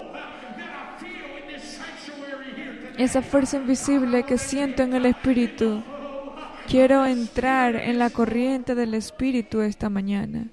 esa 2.97 3.23
fuerza 3.23 3.57
invisible 3.57 4.23
que 4.23 4.39
siento 4.39 4.85
en 4.85 4.93
el 4.93 5.07
Espíritu. 5.07 5.83
Quiero 6.69 7.05
entrar 7.07 7.75
en 7.75 7.99
la 7.99 8.11
corriente 8.11 8.77
del 8.77 8.95
Espíritu 8.95 9.63
esta 9.63 9.89
mañana. 9.89 10.45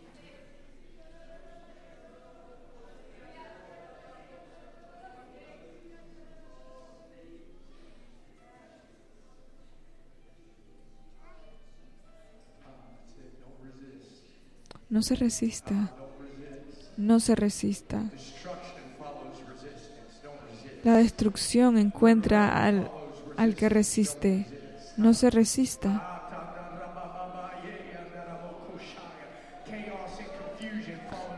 No 14.98 15.04
se 15.04 15.14
resista. 15.14 15.92
No 16.98 17.20
se 17.20 17.36
resista. 17.36 18.02
La 20.84 20.98
destrucción 20.98 21.78
encuentra 21.78 22.66
al, 22.66 22.90
al 23.38 23.54
que 23.54 23.70
resiste. 23.70 24.48
No 24.98 25.14
se 25.14 25.30
resista. 25.30 26.24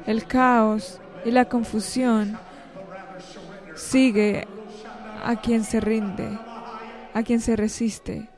El 0.07 0.25
caos 0.25 1.01
y 1.25 1.31
la 1.31 1.49
confusión 1.49 2.39
sigue 3.75 4.47
a 5.21 5.41
quien 5.41 5.65
se 5.65 5.81
rinde, 5.81 6.39
a 7.13 7.23
quien 7.23 7.41
se 7.41 7.57
resiste. 7.57 8.29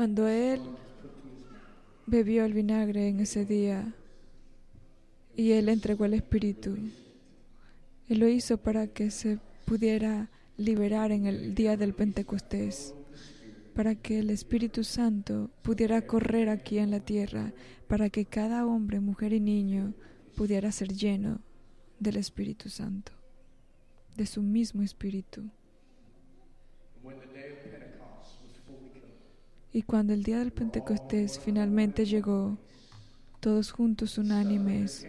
Cuando 0.00 0.28
él 0.28 0.62
bebió 2.06 2.46
el 2.46 2.54
vinagre 2.54 3.08
en 3.08 3.20
ese 3.20 3.44
día 3.44 3.92
y 5.36 5.52
Él 5.52 5.68
entregó 5.68 6.06
el 6.06 6.14
Espíritu. 6.14 6.74
Él 8.08 8.18
lo 8.18 8.26
hizo 8.26 8.56
para 8.56 8.86
que 8.86 9.10
se 9.10 9.38
pudiera 9.66 10.30
liberar 10.56 11.12
en 11.12 11.26
el 11.26 11.54
día 11.54 11.76
del 11.76 11.92
Pentecostés, 11.92 12.94
para 13.74 13.94
que 13.94 14.20
el 14.20 14.30
Espíritu 14.30 14.84
Santo 14.84 15.50
pudiera 15.60 16.06
correr 16.06 16.48
aquí 16.48 16.78
en 16.78 16.90
la 16.90 17.00
tierra, 17.00 17.52
para 17.86 18.08
que 18.08 18.24
cada 18.24 18.64
hombre, 18.64 19.00
mujer 19.00 19.34
y 19.34 19.40
niño 19.40 19.92
pudiera 20.34 20.72
ser 20.72 20.94
lleno 20.94 21.42
del 21.98 22.16
Espíritu 22.16 22.70
Santo, 22.70 23.12
de 24.16 24.24
su 24.24 24.40
mismo 24.40 24.80
Espíritu. 24.80 25.50
Y 29.72 29.82
cuando 29.82 30.12
el 30.12 30.22
día 30.22 30.38
del 30.38 30.50
Pentecostés 30.50 31.38
finalmente 31.38 32.04
llegó, 32.04 32.58
todos 33.40 33.70
juntos 33.70 34.18
unánimes, 34.18 35.06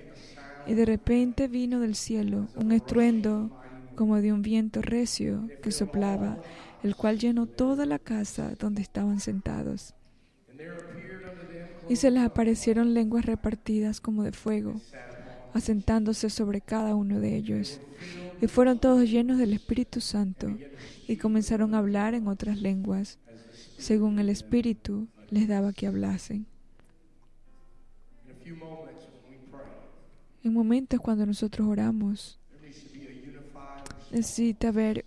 y 0.68 0.74
de 0.74 0.86
repente 0.86 1.48
vino 1.48 1.80
del 1.80 1.96
cielo 1.96 2.48
un 2.56 2.72
estruendo 2.72 3.52
como 3.96 4.22
de 4.22 4.32
un 4.32 4.42
viento 4.42 4.82
recio 4.82 5.50
que 5.62 5.72
soplaba, 5.72 6.38
el 6.84 6.96
cual 6.96 7.20
llenó 7.20 7.46
toda 7.46 7.86
la 7.86 8.00
casa 8.00 8.54
donde 8.60 8.82
estaban 8.82 9.20
sentados. 9.20 9.94
Y 11.90 11.96
se 11.96 12.12
les 12.12 12.24
aparecieron 12.24 12.94
lenguas 12.94 13.26
repartidas 13.26 14.00
como 14.00 14.24
de 14.24 14.32
fuego, 14.32 14.80
asentándose 15.54 16.30
sobre 16.30 16.62
cada 16.62 16.96
uno 16.96 17.20
de 17.20 17.36
ellos. 17.36 17.82
Y 18.42 18.48
fueron 18.48 18.80
todos 18.80 19.10
llenos 19.10 19.38
del 19.38 19.54
Espíritu 19.54 20.02
Santo 20.02 20.56
y 21.08 21.18
comenzaron 21.18 21.76
a 21.76 21.80
hablar 21.80 22.14
en 22.14 22.28
otras 22.28 22.62
lenguas, 22.62 23.20
según 23.82 24.20
el 24.20 24.30
Espíritu 24.30 25.08
les 25.32 25.48
daba 25.48 25.74
que 25.74 25.88
hablasen. 25.88 26.46
En 30.44 30.54
momentos 30.54 31.00
cuando 31.00 31.26
nosotros 31.26 31.68
oramos, 31.68 32.40
necesita 34.12 34.68
haber 34.68 35.06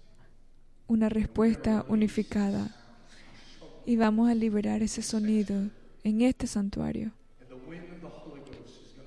una 0.89 1.09
respuesta 1.09 1.85
unificada 1.89 2.75
y 3.87 3.97
vamos 3.97 4.29
a 4.29 4.35
liberar 4.35 4.83
ese 4.83 5.03
sonido 5.03 5.71
en 6.03 6.23
este 6.23 6.47
santuario. 6.47 7.13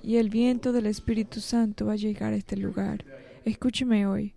Y 0.02 0.16
el 0.16 0.30
viento 0.30 0.72
del 0.72 0.86
Espíritu 0.86 1.40
Santo 1.40 1.86
va 1.86 1.92
a 1.92 1.96
llegar 1.96 2.32
a 2.32 2.36
este 2.36 2.56
lugar. 2.56 3.04
Escúcheme 3.44 4.06
hoy. 4.06 4.34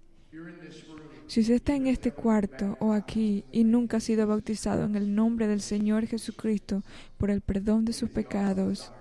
Si 1.31 1.39
usted 1.39 1.53
está 1.53 1.75
en 1.75 1.87
este 1.87 2.11
cuarto 2.11 2.75
o 2.81 2.91
aquí 2.91 3.45
y 3.53 3.63
nunca 3.63 3.95
ha 3.95 3.99
sido 4.01 4.27
bautizado 4.27 4.83
en 4.83 4.97
el 4.97 5.15
nombre 5.15 5.47
del 5.47 5.61
Señor 5.61 6.05
Jesucristo 6.05 6.83
por 7.17 7.31
el 7.31 7.39
perdón 7.39 7.85
de 7.85 7.93
sus 7.93 8.09
pecados, 8.09 8.91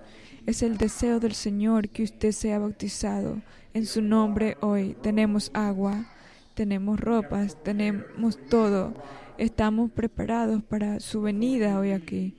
es 0.45 0.63
el 0.63 0.77
deseo 0.77 1.19
del 1.19 1.33
Señor 1.33 1.89
que 1.89 2.03
usted 2.03 2.31
sea 2.31 2.57
bautizado. 2.57 3.41
En 3.73 3.85
su 3.85 4.01
nombre 4.01 4.55
hoy 4.61 4.95
tenemos 5.01 5.51
agua, 5.53 6.05
tenemos 6.53 7.01
ropas, 7.01 7.61
tenemos 7.65 8.39
todo. 8.49 8.93
Estamos 9.37 9.91
preparados 9.91 10.63
para 10.63 11.01
su 11.01 11.21
venida 11.23 11.77
hoy 11.77 11.91
aquí. 11.91 12.33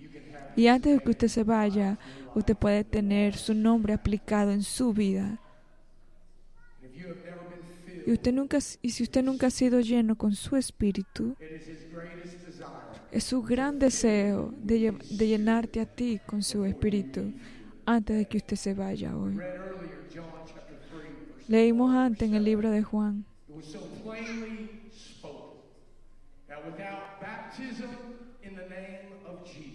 Y 0.57 0.69
antes 0.69 0.97
de 0.97 1.01
que 1.01 1.11
usted 1.11 1.29
se 1.29 1.45
vaya, 1.45 1.99
usted 2.35 2.57
puede 2.57 2.85
tener 2.85 3.37
su 3.37 3.53
nombre 3.53 3.93
aplicado 3.93 4.53
en 4.53 4.63
su 4.63 4.95
vida. 4.95 5.42
Y, 8.07 8.13
usted 8.13 8.33
nunca, 8.33 8.59
y 8.81 8.91
si 8.91 9.03
usted 9.03 9.23
nunca 9.23 9.47
ha 9.49 9.51
sido 9.51 9.81
lleno 9.81 10.17
con 10.17 10.35
su 10.35 10.57
espíritu, 10.57 11.37
es 13.11 13.25
su 13.25 13.43
gran 13.43 13.79
deseo 13.79 14.55
de, 14.59 14.97
de 15.11 15.29
llenarte 15.29 15.81
a 15.81 15.87
ti 15.87 16.21
con 16.27 16.43
su 16.43 16.65
espíritu 16.65 17.33
antes 17.85 18.17
de 18.17 18.25
que 18.27 18.39
usted 18.39 18.57
se 18.57 18.75
vaya 18.75 19.17
hoy. 19.17 19.39
Leímos 21.49 21.95
antes 21.95 22.29
en 22.29 22.35
el 22.35 22.45
libro 22.45 22.71
de 22.71 22.83
Juan. 22.83 23.25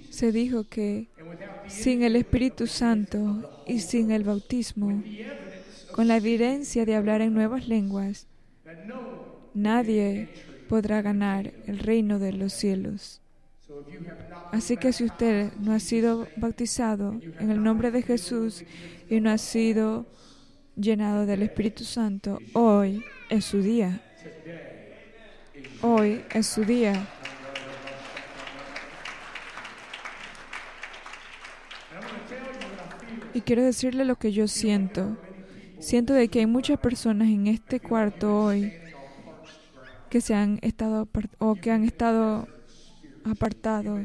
Se 0.09 0.31
dijo 0.31 0.63
que 0.63 1.07
sin 1.67 2.01
el 2.03 2.15
Espíritu 2.15 2.65
Santo 2.65 3.63
y 3.67 3.79
sin 3.79 4.11
el 4.11 4.23
bautismo, 4.23 5.03
con 5.97 6.07
la 6.07 6.17
evidencia 6.17 6.85
de 6.85 6.93
hablar 6.93 7.21
en 7.21 7.33
nuevas 7.33 7.67
lenguas, 7.67 8.27
nadie 9.55 10.29
podrá 10.69 11.01
ganar 11.01 11.51
el 11.65 11.79
reino 11.79 12.19
de 12.19 12.33
los 12.33 12.53
cielos. 12.53 13.19
Así 14.51 14.77
que 14.77 14.93
si 14.93 15.05
usted 15.05 15.51
no 15.53 15.73
ha 15.73 15.79
sido 15.79 16.27
bautizado 16.35 17.19
en 17.39 17.49
el 17.49 17.63
nombre 17.63 17.89
de 17.89 18.03
Jesús 18.03 18.63
y 19.09 19.19
no 19.21 19.31
ha 19.31 19.39
sido 19.39 20.05
llenado 20.75 21.25
del 21.25 21.41
Espíritu 21.41 21.83
Santo, 21.83 22.37
hoy 22.53 23.03
es 23.31 23.45
su 23.45 23.63
día. 23.63 23.99
Hoy 25.81 26.23
es 26.31 26.45
su 26.45 26.63
día. 26.63 27.07
Y 33.33 33.41
quiero 33.41 33.63
decirle 33.63 34.05
lo 34.05 34.17
que 34.17 34.31
yo 34.31 34.47
siento. 34.47 35.17
Siento 35.79 36.13
de 36.13 36.27
que 36.27 36.39
hay 36.39 36.45
muchas 36.45 36.79
personas 36.79 37.27
en 37.29 37.47
este 37.47 37.79
cuarto 37.79 38.45
hoy 38.45 38.73
que 40.09 40.21
se 40.21 40.33
han 40.33 40.59
estado 40.61 41.07
o 41.39 41.55
que 41.55 41.71
han 41.71 41.83
estado 41.83 42.47
apartados 43.23 44.01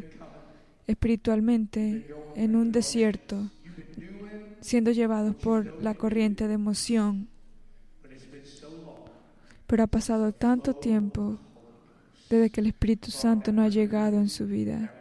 espiritualmente 0.86 2.06
en 2.34 2.56
un 2.56 2.72
desierto, 2.72 3.50
siendo 4.60 4.90
llevados 4.90 5.34
por 5.36 5.82
la 5.82 5.94
corriente 5.94 6.48
de 6.48 6.54
emoción. 6.54 7.28
Pero 9.66 9.84
ha 9.84 9.86
pasado 9.86 10.32
tanto 10.32 10.74
tiempo 10.74 11.38
desde 12.28 12.50
que 12.50 12.60
el 12.60 12.66
Espíritu 12.66 13.10
Santo 13.10 13.52
no 13.52 13.62
ha 13.62 13.68
llegado 13.68 14.18
en 14.18 14.28
su 14.28 14.46
vida 14.46 14.94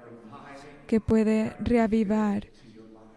que 0.92 1.00
puede 1.00 1.56
reavivar 1.62 2.48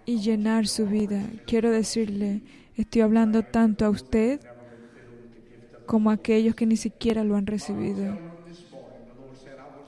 y 0.06 0.20
llenar 0.20 0.68
su 0.68 0.86
vida. 0.86 1.24
Quiero 1.44 1.72
decirle, 1.72 2.42
Estoy 2.76 3.02
hablando 3.02 3.42
tanto 3.42 3.84
a 3.84 3.90
usted 3.90 4.40
como 5.86 6.10
a 6.10 6.14
aquellos 6.14 6.54
que 6.54 6.66
ni 6.66 6.76
siquiera 6.76 7.22
lo 7.22 7.36
han 7.36 7.46
recibido. 7.46 8.18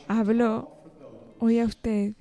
Hablo 0.09 0.70
hoy 1.41 1.59
a 1.59 1.64
usted, 1.64 2.14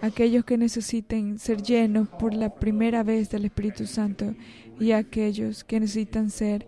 aquellos 0.00 0.44
que 0.44 0.56
necesiten 0.58 1.38
ser 1.38 1.62
llenos 1.62 2.08
por 2.08 2.34
la 2.34 2.54
primera 2.54 3.02
vez 3.02 3.30
del 3.30 3.46
Espíritu 3.46 3.86
Santo 3.86 4.34
y 4.78 4.92
aquellos 4.92 5.64
que 5.64 5.80
necesitan 5.80 6.30
ser 6.30 6.66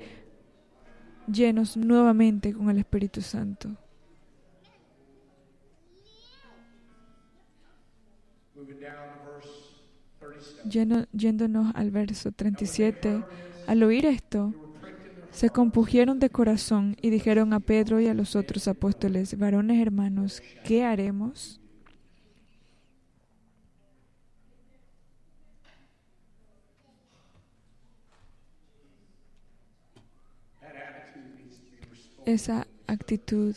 llenos 1.31 1.77
nuevamente 1.77 2.53
con 2.53 2.71
el 2.71 2.79
Espíritu 2.79 3.21
Santo. 3.21 3.77
Yéndonos 10.69 11.75
al 11.75 11.91
verso 11.91 12.33
37, 12.33 13.25
al 13.67 13.83
oír 13.83 14.07
esto, 14.07 14.55
se 15.31 15.51
compugieron 15.51 16.19
de 16.19 16.31
corazón 16.31 16.97
y 17.03 17.11
dijeron 17.11 17.53
a 17.53 17.61
Pedro 17.61 18.01
y 18.01 18.07
a 18.07 18.15
los 18.15 18.37
otros 18.37 18.69
apóstoles, 18.69 19.39
varones 19.39 19.81
hermanos, 19.81 20.43
¿qué 20.65 20.85
haremos? 20.85 21.61
Esa 32.25 32.67
actitud 32.87 33.55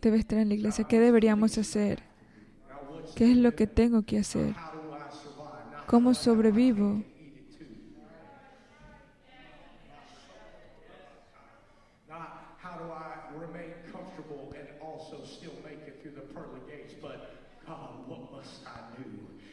debe 0.00 0.18
estar 0.18 0.38
en 0.38 0.48
la 0.48 0.54
iglesia. 0.54 0.84
¿Qué 0.84 0.98
deberíamos 0.98 1.56
hacer? 1.58 2.09
¿Qué 3.14 3.30
es 3.32 3.36
lo 3.36 3.54
que 3.54 3.66
tengo 3.66 4.02
que 4.02 4.18
hacer? 4.18 4.54
¿Cómo 5.86 6.14
sobrevivo? 6.14 7.02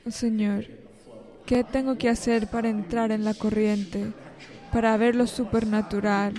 Señor, 0.09 0.65
¿qué 1.45 1.63
tengo 1.63 1.97
que 1.97 2.09
hacer 2.09 2.47
para 2.47 2.69
entrar 2.69 3.11
en 3.11 3.25
la 3.25 3.33
corriente, 3.33 4.13
para 4.71 4.95
ver 4.97 5.15
lo 5.15 5.27
supernatural? 5.27 6.33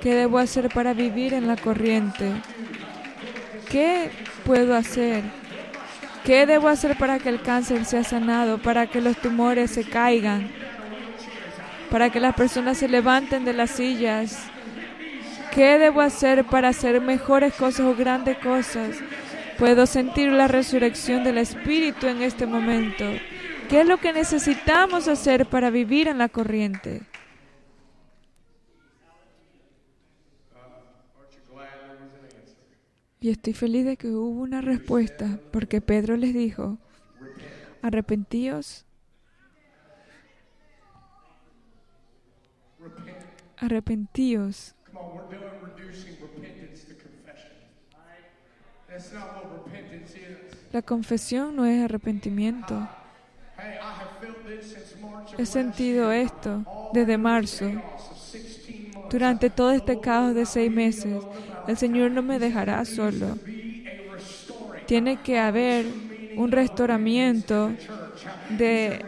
¿Qué 0.00 0.14
debo 0.14 0.38
hacer 0.38 0.68
para 0.70 0.92
vivir 0.94 1.34
en 1.34 1.46
la 1.46 1.56
corriente? 1.56 2.32
¿Qué 3.70 4.10
puedo 4.44 4.74
hacer? 4.74 5.39
¿Qué 6.24 6.44
debo 6.46 6.68
hacer 6.68 6.96
para 6.98 7.18
que 7.18 7.30
el 7.30 7.40
cáncer 7.40 7.84
sea 7.84 8.04
sanado, 8.04 8.58
para 8.58 8.86
que 8.86 9.00
los 9.00 9.16
tumores 9.16 9.70
se 9.70 9.84
caigan, 9.84 10.50
para 11.90 12.10
que 12.10 12.20
las 12.20 12.34
personas 12.34 12.78
se 12.78 12.88
levanten 12.88 13.44
de 13.44 13.54
las 13.54 13.70
sillas? 13.70 14.50
¿Qué 15.54 15.78
debo 15.78 16.00
hacer 16.00 16.44
para 16.44 16.68
hacer 16.68 17.00
mejores 17.00 17.54
cosas 17.54 17.86
o 17.86 17.96
grandes 17.96 18.38
cosas? 18.38 18.98
Puedo 19.58 19.86
sentir 19.86 20.30
la 20.30 20.46
resurrección 20.46 21.24
del 21.24 21.38
Espíritu 21.38 22.06
en 22.06 22.22
este 22.22 22.46
momento. 22.46 23.04
¿Qué 23.68 23.80
es 23.80 23.86
lo 23.86 23.98
que 23.98 24.12
necesitamos 24.12 25.08
hacer 25.08 25.46
para 25.46 25.70
vivir 25.70 26.06
en 26.06 26.18
la 26.18 26.28
corriente? 26.28 27.02
Y 33.22 33.28
estoy 33.28 33.52
feliz 33.52 33.84
de 33.84 33.98
que 33.98 34.08
hubo 34.08 34.40
una 34.40 34.62
respuesta, 34.62 35.38
porque 35.52 35.82
Pedro 35.82 36.16
les 36.16 36.32
dijo, 36.32 36.78
arrepentíos, 37.82 38.86
arrepentíos. 43.58 44.74
La 50.72 50.80
confesión 50.80 51.56
no 51.56 51.66
es 51.66 51.84
arrepentimiento. 51.84 52.88
He 55.36 55.44
sentido 55.44 56.10
esto 56.10 56.64
desde 56.94 57.18
marzo. 57.18 57.70
Durante 59.10 59.50
todo 59.50 59.72
este 59.72 60.00
caos 60.00 60.34
de 60.34 60.46
seis 60.46 60.70
meses, 60.70 61.22
el 61.70 61.76
Señor 61.76 62.10
no 62.10 62.22
me 62.22 62.38
dejará 62.38 62.84
solo. 62.84 63.38
Tiene 64.86 65.22
que 65.22 65.38
haber 65.38 65.86
un 66.36 66.50
restauramiento 66.50 67.72
de 68.50 69.04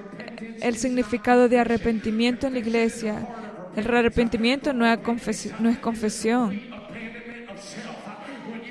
el 0.61 0.77
significado 0.77 1.49
de 1.49 1.59
arrepentimiento 1.59 2.47
en 2.47 2.55
la 2.55 2.59
iglesia. 2.61 3.27
El 3.77 3.93
arrepentimiento 3.95 4.73
no 4.73 4.87
es, 4.87 4.99
confesión. 4.99 6.61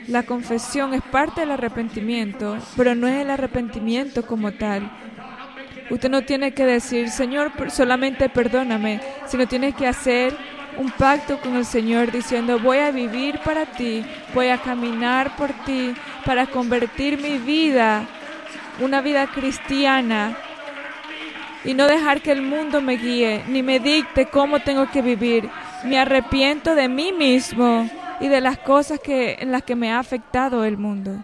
La 0.08 0.24
confesión 0.24 0.94
es 0.94 1.02
parte 1.02 1.42
del 1.42 1.52
arrepentimiento, 1.52 2.58
pero 2.78 2.96
no 2.96 3.08
es 3.08 3.22
el 3.22 3.30
arrepentimiento 3.30 4.26
como 4.26 4.54
tal. 4.54 4.90
Usted 5.90 6.10
no 6.10 6.22
tiene 6.22 6.54
que 6.54 6.66
decir, 6.66 7.10
Señor, 7.10 7.52
solamente 7.70 8.30
perdóname, 8.30 9.02
sino 9.28 9.48
tiene 9.48 9.74
que 9.74 9.88
hacer 9.88 10.34
un 10.78 10.92
pacto 10.92 11.40
con 11.40 11.56
el 11.56 11.66
Señor 11.66 12.12
diciendo, 12.12 12.60
voy 12.60 12.80
a 12.80 12.92
vivir 12.92 13.40
para 13.40 13.66
ti, 13.66 14.06
voy 14.34 14.48
a 14.48 14.58
caminar 14.58 15.36
por 15.36 15.52
ti, 15.66 15.94
para 16.26 16.48
convertir 16.48 17.22
mi 17.22 17.38
vida, 17.38 18.08
una 18.80 19.02
vida 19.02 19.28
cristiana, 19.28 20.38
y 21.64 21.74
no 21.74 21.88
dejar 21.88 22.22
que 22.22 22.32
el 22.32 22.42
mundo 22.42 22.82
me 22.82 22.98
guíe, 22.98 23.44
ni 23.48 23.62
me 23.62 23.80
dicte 23.80 24.26
cómo 24.26 24.60
tengo 24.60 24.90
que 24.90 25.02
vivir. 25.02 25.50
Me 25.86 26.00
arrepiento 26.00 26.74
de 26.74 26.90
mí 26.90 27.12
mismo 27.12 27.90
y 28.20 28.28
de 28.28 28.42
las 28.42 28.58
cosas 28.58 29.00
que, 29.00 29.38
en 29.40 29.52
las 29.52 29.64
que 29.64 29.76
me 29.76 29.92
ha 29.92 30.00
afectado 30.00 30.66
el 30.66 30.78
mundo. 30.78 31.24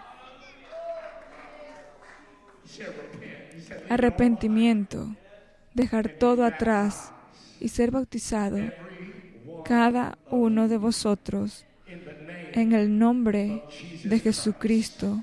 Arrepentimiento, 3.88 5.08
dejar 5.74 6.08
todo 6.08 6.44
atrás 6.44 7.12
y 7.58 7.68
ser 7.68 7.90
bautizado 7.90 8.58
cada 9.64 10.18
uno 10.30 10.68
de 10.68 10.76
vosotros 10.76 11.64
en 12.52 12.72
el 12.72 12.98
nombre 12.98 13.62
de 14.04 14.18
Jesucristo 14.18 15.22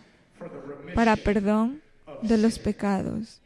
para 0.93 1.15
perdón 1.15 1.81
de 2.21 2.37
los 2.37 2.59
pecados. 2.59 3.41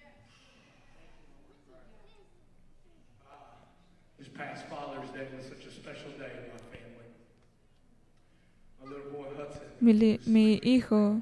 Mi, 9.81 10.19
mi, 10.25 10.59
hijo 10.61 11.21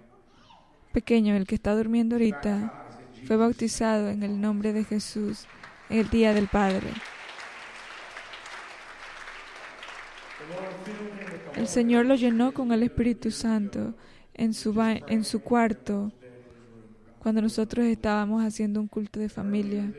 pequeño, 0.91 1.35
el 1.35 1.45
que 1.45 1.55
está 1.55 1.75
durmiendo 1.75 2.15
ahorita, 2.15 2.87
fue 3.25 3.37
bautizado 3.37 4.09
en 4.09 4.23
el 4.23 4.41
nombre 4.41 4.73
de 4.73 4.83
Jesús 4.83 5.45
el 5.89 6.09
día 6.09 6.33
del 6.33 6.47
Padre. 6.47 6.87
El 11.57 11.67
Señor 11.67 12.05
lo 12.05 12.13
llenó 12.13 12.53
con 12.53 12.71
el 12.71 12.83
Espíritu 12.83 13.31
Santo 13.31 13.95
en 14.35 14.53
su, 14.53 14.79
en 15.07 15.23
su 15.23 15.41
cuarto 15.41 16.11
cuando 17.17 17.41
nosotros 17.41 17.87
estábamos 17.87 18.43
haciendo 18.43 18.79
un 18.79 18.87
culto 18.87 19.19
de 19.19 19.27
familia. 19.27 19.91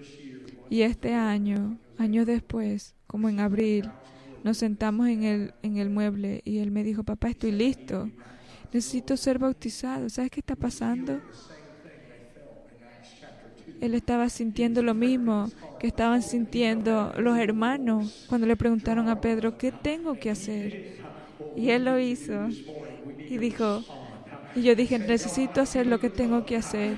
Y 0.71 0.83
este 0.83 1.15
año, 1.15 1.77
años 1.99 2.27
después, 2.27 2.95
como 3.09 3.29
en 3.29 3.41
abril, 3.41 3.91
nos 4.45 4.59
sentamos 4.59 5.09
en 5.09 5.25
el, 5.25 5.55
en 5.63 5.79
el 5.79 5.91
mueble 5.91 6.43
y 6.45 6.59
él 6.59 6.71
me 6.71 6.85
dijo, 6.85 7.03
papá, 7.03 7.31
estoy 7.31 7.51
listo, 7.51 8.09
necesito 8.73 9.17
ser 9.17 9.41
bautizado. 9.41 10.09
¿Sabes 10.09 10.31
qué 10.31 10.39
está 10.39 10.55
pasando? 10.55 11.21
Él 13.81 13.95
estaba 13.95 14.29
sintiendo 14.29 14.81
lo 14.85 14.95
mismo 14.95 15.51
que 15.81 15.89
estaban 15.89 16.23
sintiendo 16.23 17.13
los 17.19 17.37
hermanos 17.37 18.27
cuando 18.29 18.47
le 18.47 18.57
preguntaron 18.57 19.09
a 19.09 19.21
Pedro, 19.21 19.59
¿qué 19.59 19.73
tengo 19.73 20.15
que 20.15 20.31
hacer? 20.31 21.08
Y 21.57 21.70
él 21.70 21.84
lo 21.84 21.99
hizo. 21.99 22.49
Y 23.28 23.39
dijo, 23.39 23.82
y 24.55 24.62
yo 24.62 24.74
dije, 24.74 24.99
necesito 24.99 25.61
hacer 25.61 25.86
lo 25.86 26.01
que 26.01 26.11
tengo 26.11 26.45
que 26.45 26.57
hacer. 26.57 26.97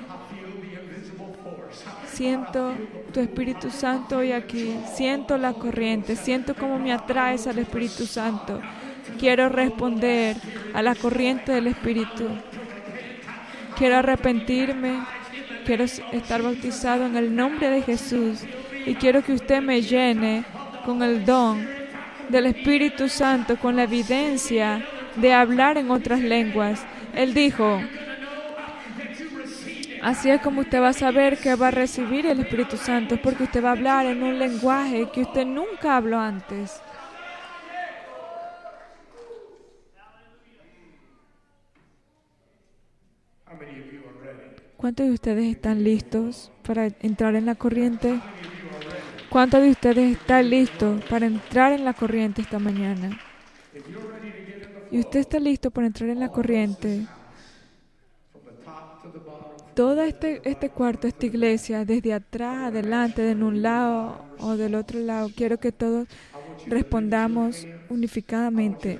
Siento 2.12 2.74
tu 3.12 3.20
Espíritu 3.20 3.70
Santo 3.70 4.18
hoy 4.18 4.32
aquí, 4.32 4.76
siento 4.94 5.38
la 5.38 5.54
corriente, 5.54 6.16
siento 6.16 6.54
cómo 6.54 6.78
me 6.78 6.92
atraes 6.92 7.46
al 7.46 7.58
Espíritu 7.58 8.06
Santo. 8.06 8.60
Quiero 9.18 9.48
responder 9.48 10.36
a 10.74 10.82
la 10.82 10.94
corriente 10.94 11.52
del 11.52 11.68
Espíritu. 11.68 12.28
Quiero 13.76 13.96
arrepentirme, 13.96 15.00
quiero 15.64 15.84
estar 15.84 16.42
bautizado 16.42 17.06
en 17.06 17.16
el 17.16 17.34
nombre 17.34 17.70
de 17.70 17.82
Jesús 17.82 18.40
y 18.86 18.94
quiero 18.94 19.22
que 19.22 19.32
usted 19.32 19.62
me 19.62 19.80
llene 19.80 20.44
con 20.84 21.02
el 21.02 21.24
don 21.24 21.79
del 22.30 22.46
Espíritu 22.46 23.08
Santo, 23.08 23.56
con 23.56 23.76
la 23.76 23.84
evidencia 23.84 24.84
de 25.16 25.32
hablar 25.32 25.78
en 25.78 25.90
otras 25.90 26.20
lenguas. 26.20 26.84
Él 27.14 27.34
dijo, 27.34 27.80
así 30.02 30.30
es 30.30 30.40
como 30.40 30.60
usted 30.62 30.80
va 30.80 30.88
a 30.88 30.92
saber 30.92 31.38
que 31.38 31.54
va 31.54 31.68
a 31.68 31.72
recibir 31.72 32.26
el 32.26 32.40
Espíritu 32.40 32.76
Santo, 32.76 33.16
porque 33.22 33.44
usted 33.44 33.62
va 33.62 33.70
a 33.70 33.72
hablar 33.72 34.06
en 34.06 34.22
un 34.22 34.38
lenguaje 34.38 35.08
que 35.12 35.22
usted 35.22 35.44
nunca 35.44 35.96
habló 35.96 36.18
antes. 36.18 36.80
¿Cuántos 44.76 45.06
de 45.06 45.12
ustedes 45.12 45.44
están 45.44 45.84
listos 45.84 46.50
para 46.62 46.86
entrar 47.00 47.34
en 47.34 47.44
la 47.44 47.54
corriente? 47.54 48.18
¿Cuántos 49.30 49.62
de 49.62 49.70
ustedes 49.70 50.16
están 50.18 50.50
listos 50.50 51.04
para 51.04 51.24
entrar 51.24 51.72
en 51.72 51.84
la 51.84 51.94
corriente 51.94 52.42
esta 52.42 52.58
mañana? 52.58 53.16
Y 54.90 54.98
usted 54.98 55.20
está 55.20 55.38
listo 55.38 55.70
para 55.70 55.86
entrar 55.86 56.10
en 56.10 56.18
la 56.18 56.30
corriente. 56.30 57.06
Todo 59.74 60.02
este, 60.02 60.40
este 60.42 60.70
cuarto, 60.70 61.06
esta 61.06 61.26
iglesia, 61.26 61.84
desde 61.84 62.12
atrás, 62.12 62.66
adelante, 62.66 63.22
de 63.22 63.34
un 63.34 63.62
lado 63.62 64.20
o 64.40 64.56
del 64.56 64.74
otro 64.74 64.98
lado, 64.98 65.30
quiero 65.34 65.58
que 65.58 65.70
todos 65.70 66.08
respondamos 66.66 67.68
unificadamente. 67.88 68.98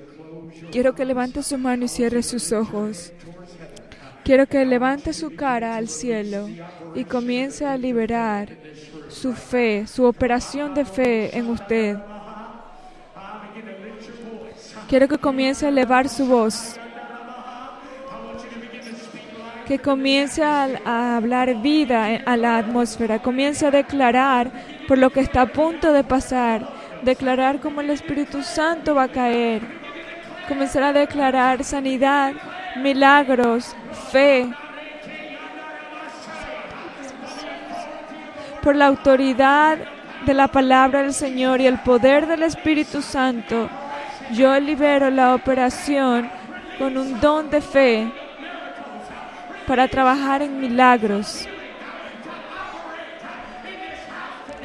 Quiero 0.71 0.95
que 0.95 1.05
levante 1.05 1.43
su 1.43 1.59
mano 1.59 1.87
y 1.87 1.89
cierre 1.89 2.23
sus 2.23 2.53
ojos. 2.53 3.13
Quiero 4.23 4.47
que 4.47 4.65
levante 4.65 5.13
su 5.13 5.35
cara 5.35 5.75
al 5.75 5.89
cielo 5.89 6.49
y 6.95 7.03
comience 7.05 7.67
a 7.67 7.77
liberar 7.77 8.57
su 9.11 9.33
fe, 9.35 9.87
su 9.87 10.05
operación 10.05 10.75
de 10.75 10.85
fe 10.85 11.37
en 11.37 11.51
usted. 11.51 11.99
Quiero 14.89 15.09
que 15.09 15.19
comience 15.19 15.67
a 15.67 15.69
elevar 15.69 16.09
su 16.09 16.27
voz. 16.27 16.77
Que 19.67 19.79
comience 19.79 20.43
a, 20.43 21.17
hablar 21.17 21.63
vida 21.63 22.07
a 22.27 22.37
la 22.37 22.59
atmósfera. 22.59 23.21
Comience 23.21 23.67
a 23.67 23.71
declarar 23.71 24.51
por 24.89 24.99
lo 24.99 25.11
que 25.11 25.21
está 25.21 25.43
a 25.43 25.53
punto 25.53 25.93
de 25.93 26.03
pasar. 26.03 26.69
Declarar 27.03 27.61
cómo 27.61 27.81
el 27.81 27.91
Espíritu 27.91 28.43
Santo 28.43 28.95
va 28.95 29.05
a 29.05 29.13
caer. 29.13 29.63
Comenzar 30.49 30.83
a 30.83 30.93
declarar 30.93 31.63
sanidad, 31.63 32.35
milagros, 32.77 33.77
fe. 34.11 34.53
Por 38.63 38.77
la 38.77 38.87
autoridad 38.87 39.79
de 40.27 40.35
la 40.35 40.49
palabra 40.49 41.01
del 41.03 41.15
Señor 41.15 41.63
y 41.63 41.67
el 41.67 41.79
poder 41.79 42.27
del 42.27 42.43
Espíritu 42.43 43.01
Santo, 43.01 43.71
yo 44.33 44.59
libero 44.61 45.09
la 45.09 45.35
operación 45.35 46.31
con 46.79 46.99
un 46.99 47.19
don 47.21 47.49
de 47.49 47.63
fe 47.63 48.13
para 49.67 49.89
trabajar 49.89 50.43
en 50.43 50.61
milagros. 50.61 51.49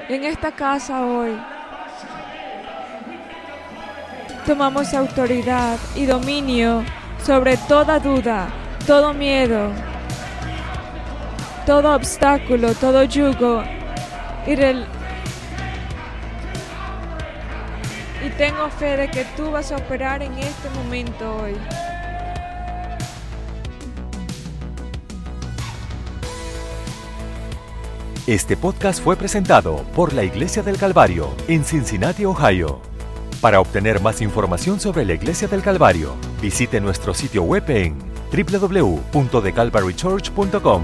En 0.10 0.26
esta 0.26 0.52
casa 0.52 1.06
hoy 1.06 1.32
tomamos 4.46 4.94
autoridad 4.94 5.78
y 5.96 6.06
dominio 6.06 6.84
sobre 7.24 7.56
toda 7.56 7.98
duda, 8.00 8.48
todo 8.86 9.14
miedo, 9.14 9.72
todo 11.66 11.96
obstáculo, 11.96 12.74
todo 12.76 13.04
yugo 13.04 13.64
y, 14.48 14.54
y 18.26 18.30
tengo 18.38 18.70
fe 18.70 18.98
de 18.98 19.10
que 19.10 19.26
tú 19.36 19.50
vas 19.52 19.72
a 19.72 19.78
operar 19.78 20.22
en 20.22 20.38
este 20.38 20.70
momento 20.72 21.38
hoy. 21.38 21.56
Este 28.28 28.58
podcast 28.58 29.04
fue 29.04 29.16
presentado 29.16 29.84
por 29.96 30.14
la 30.14 30.24
Iglesia 30.24 30.64
del 30.64 30.78
Calvario 30.78 31.30
en 31.48 31.64
Cincinnati, 31.64 32.26
Ohio. 32.26 32.82
Para 33.40 33.60
obtener 33.60 34.02
más 34.02 34.20
información 34.22 34.80
sobre 34.80 35.06
la 35.06 35.14
Iglesia 35.14 35.48
del 35.48 35.62
Calvario, 35.62 36.16
visite 36.42 36.82
nuestro 36.82 37.14
sitio 37.14 37.44
web 37.44 37.70
en 37.70 37.96
www.thecalvarychurch.com. 38.32 40.84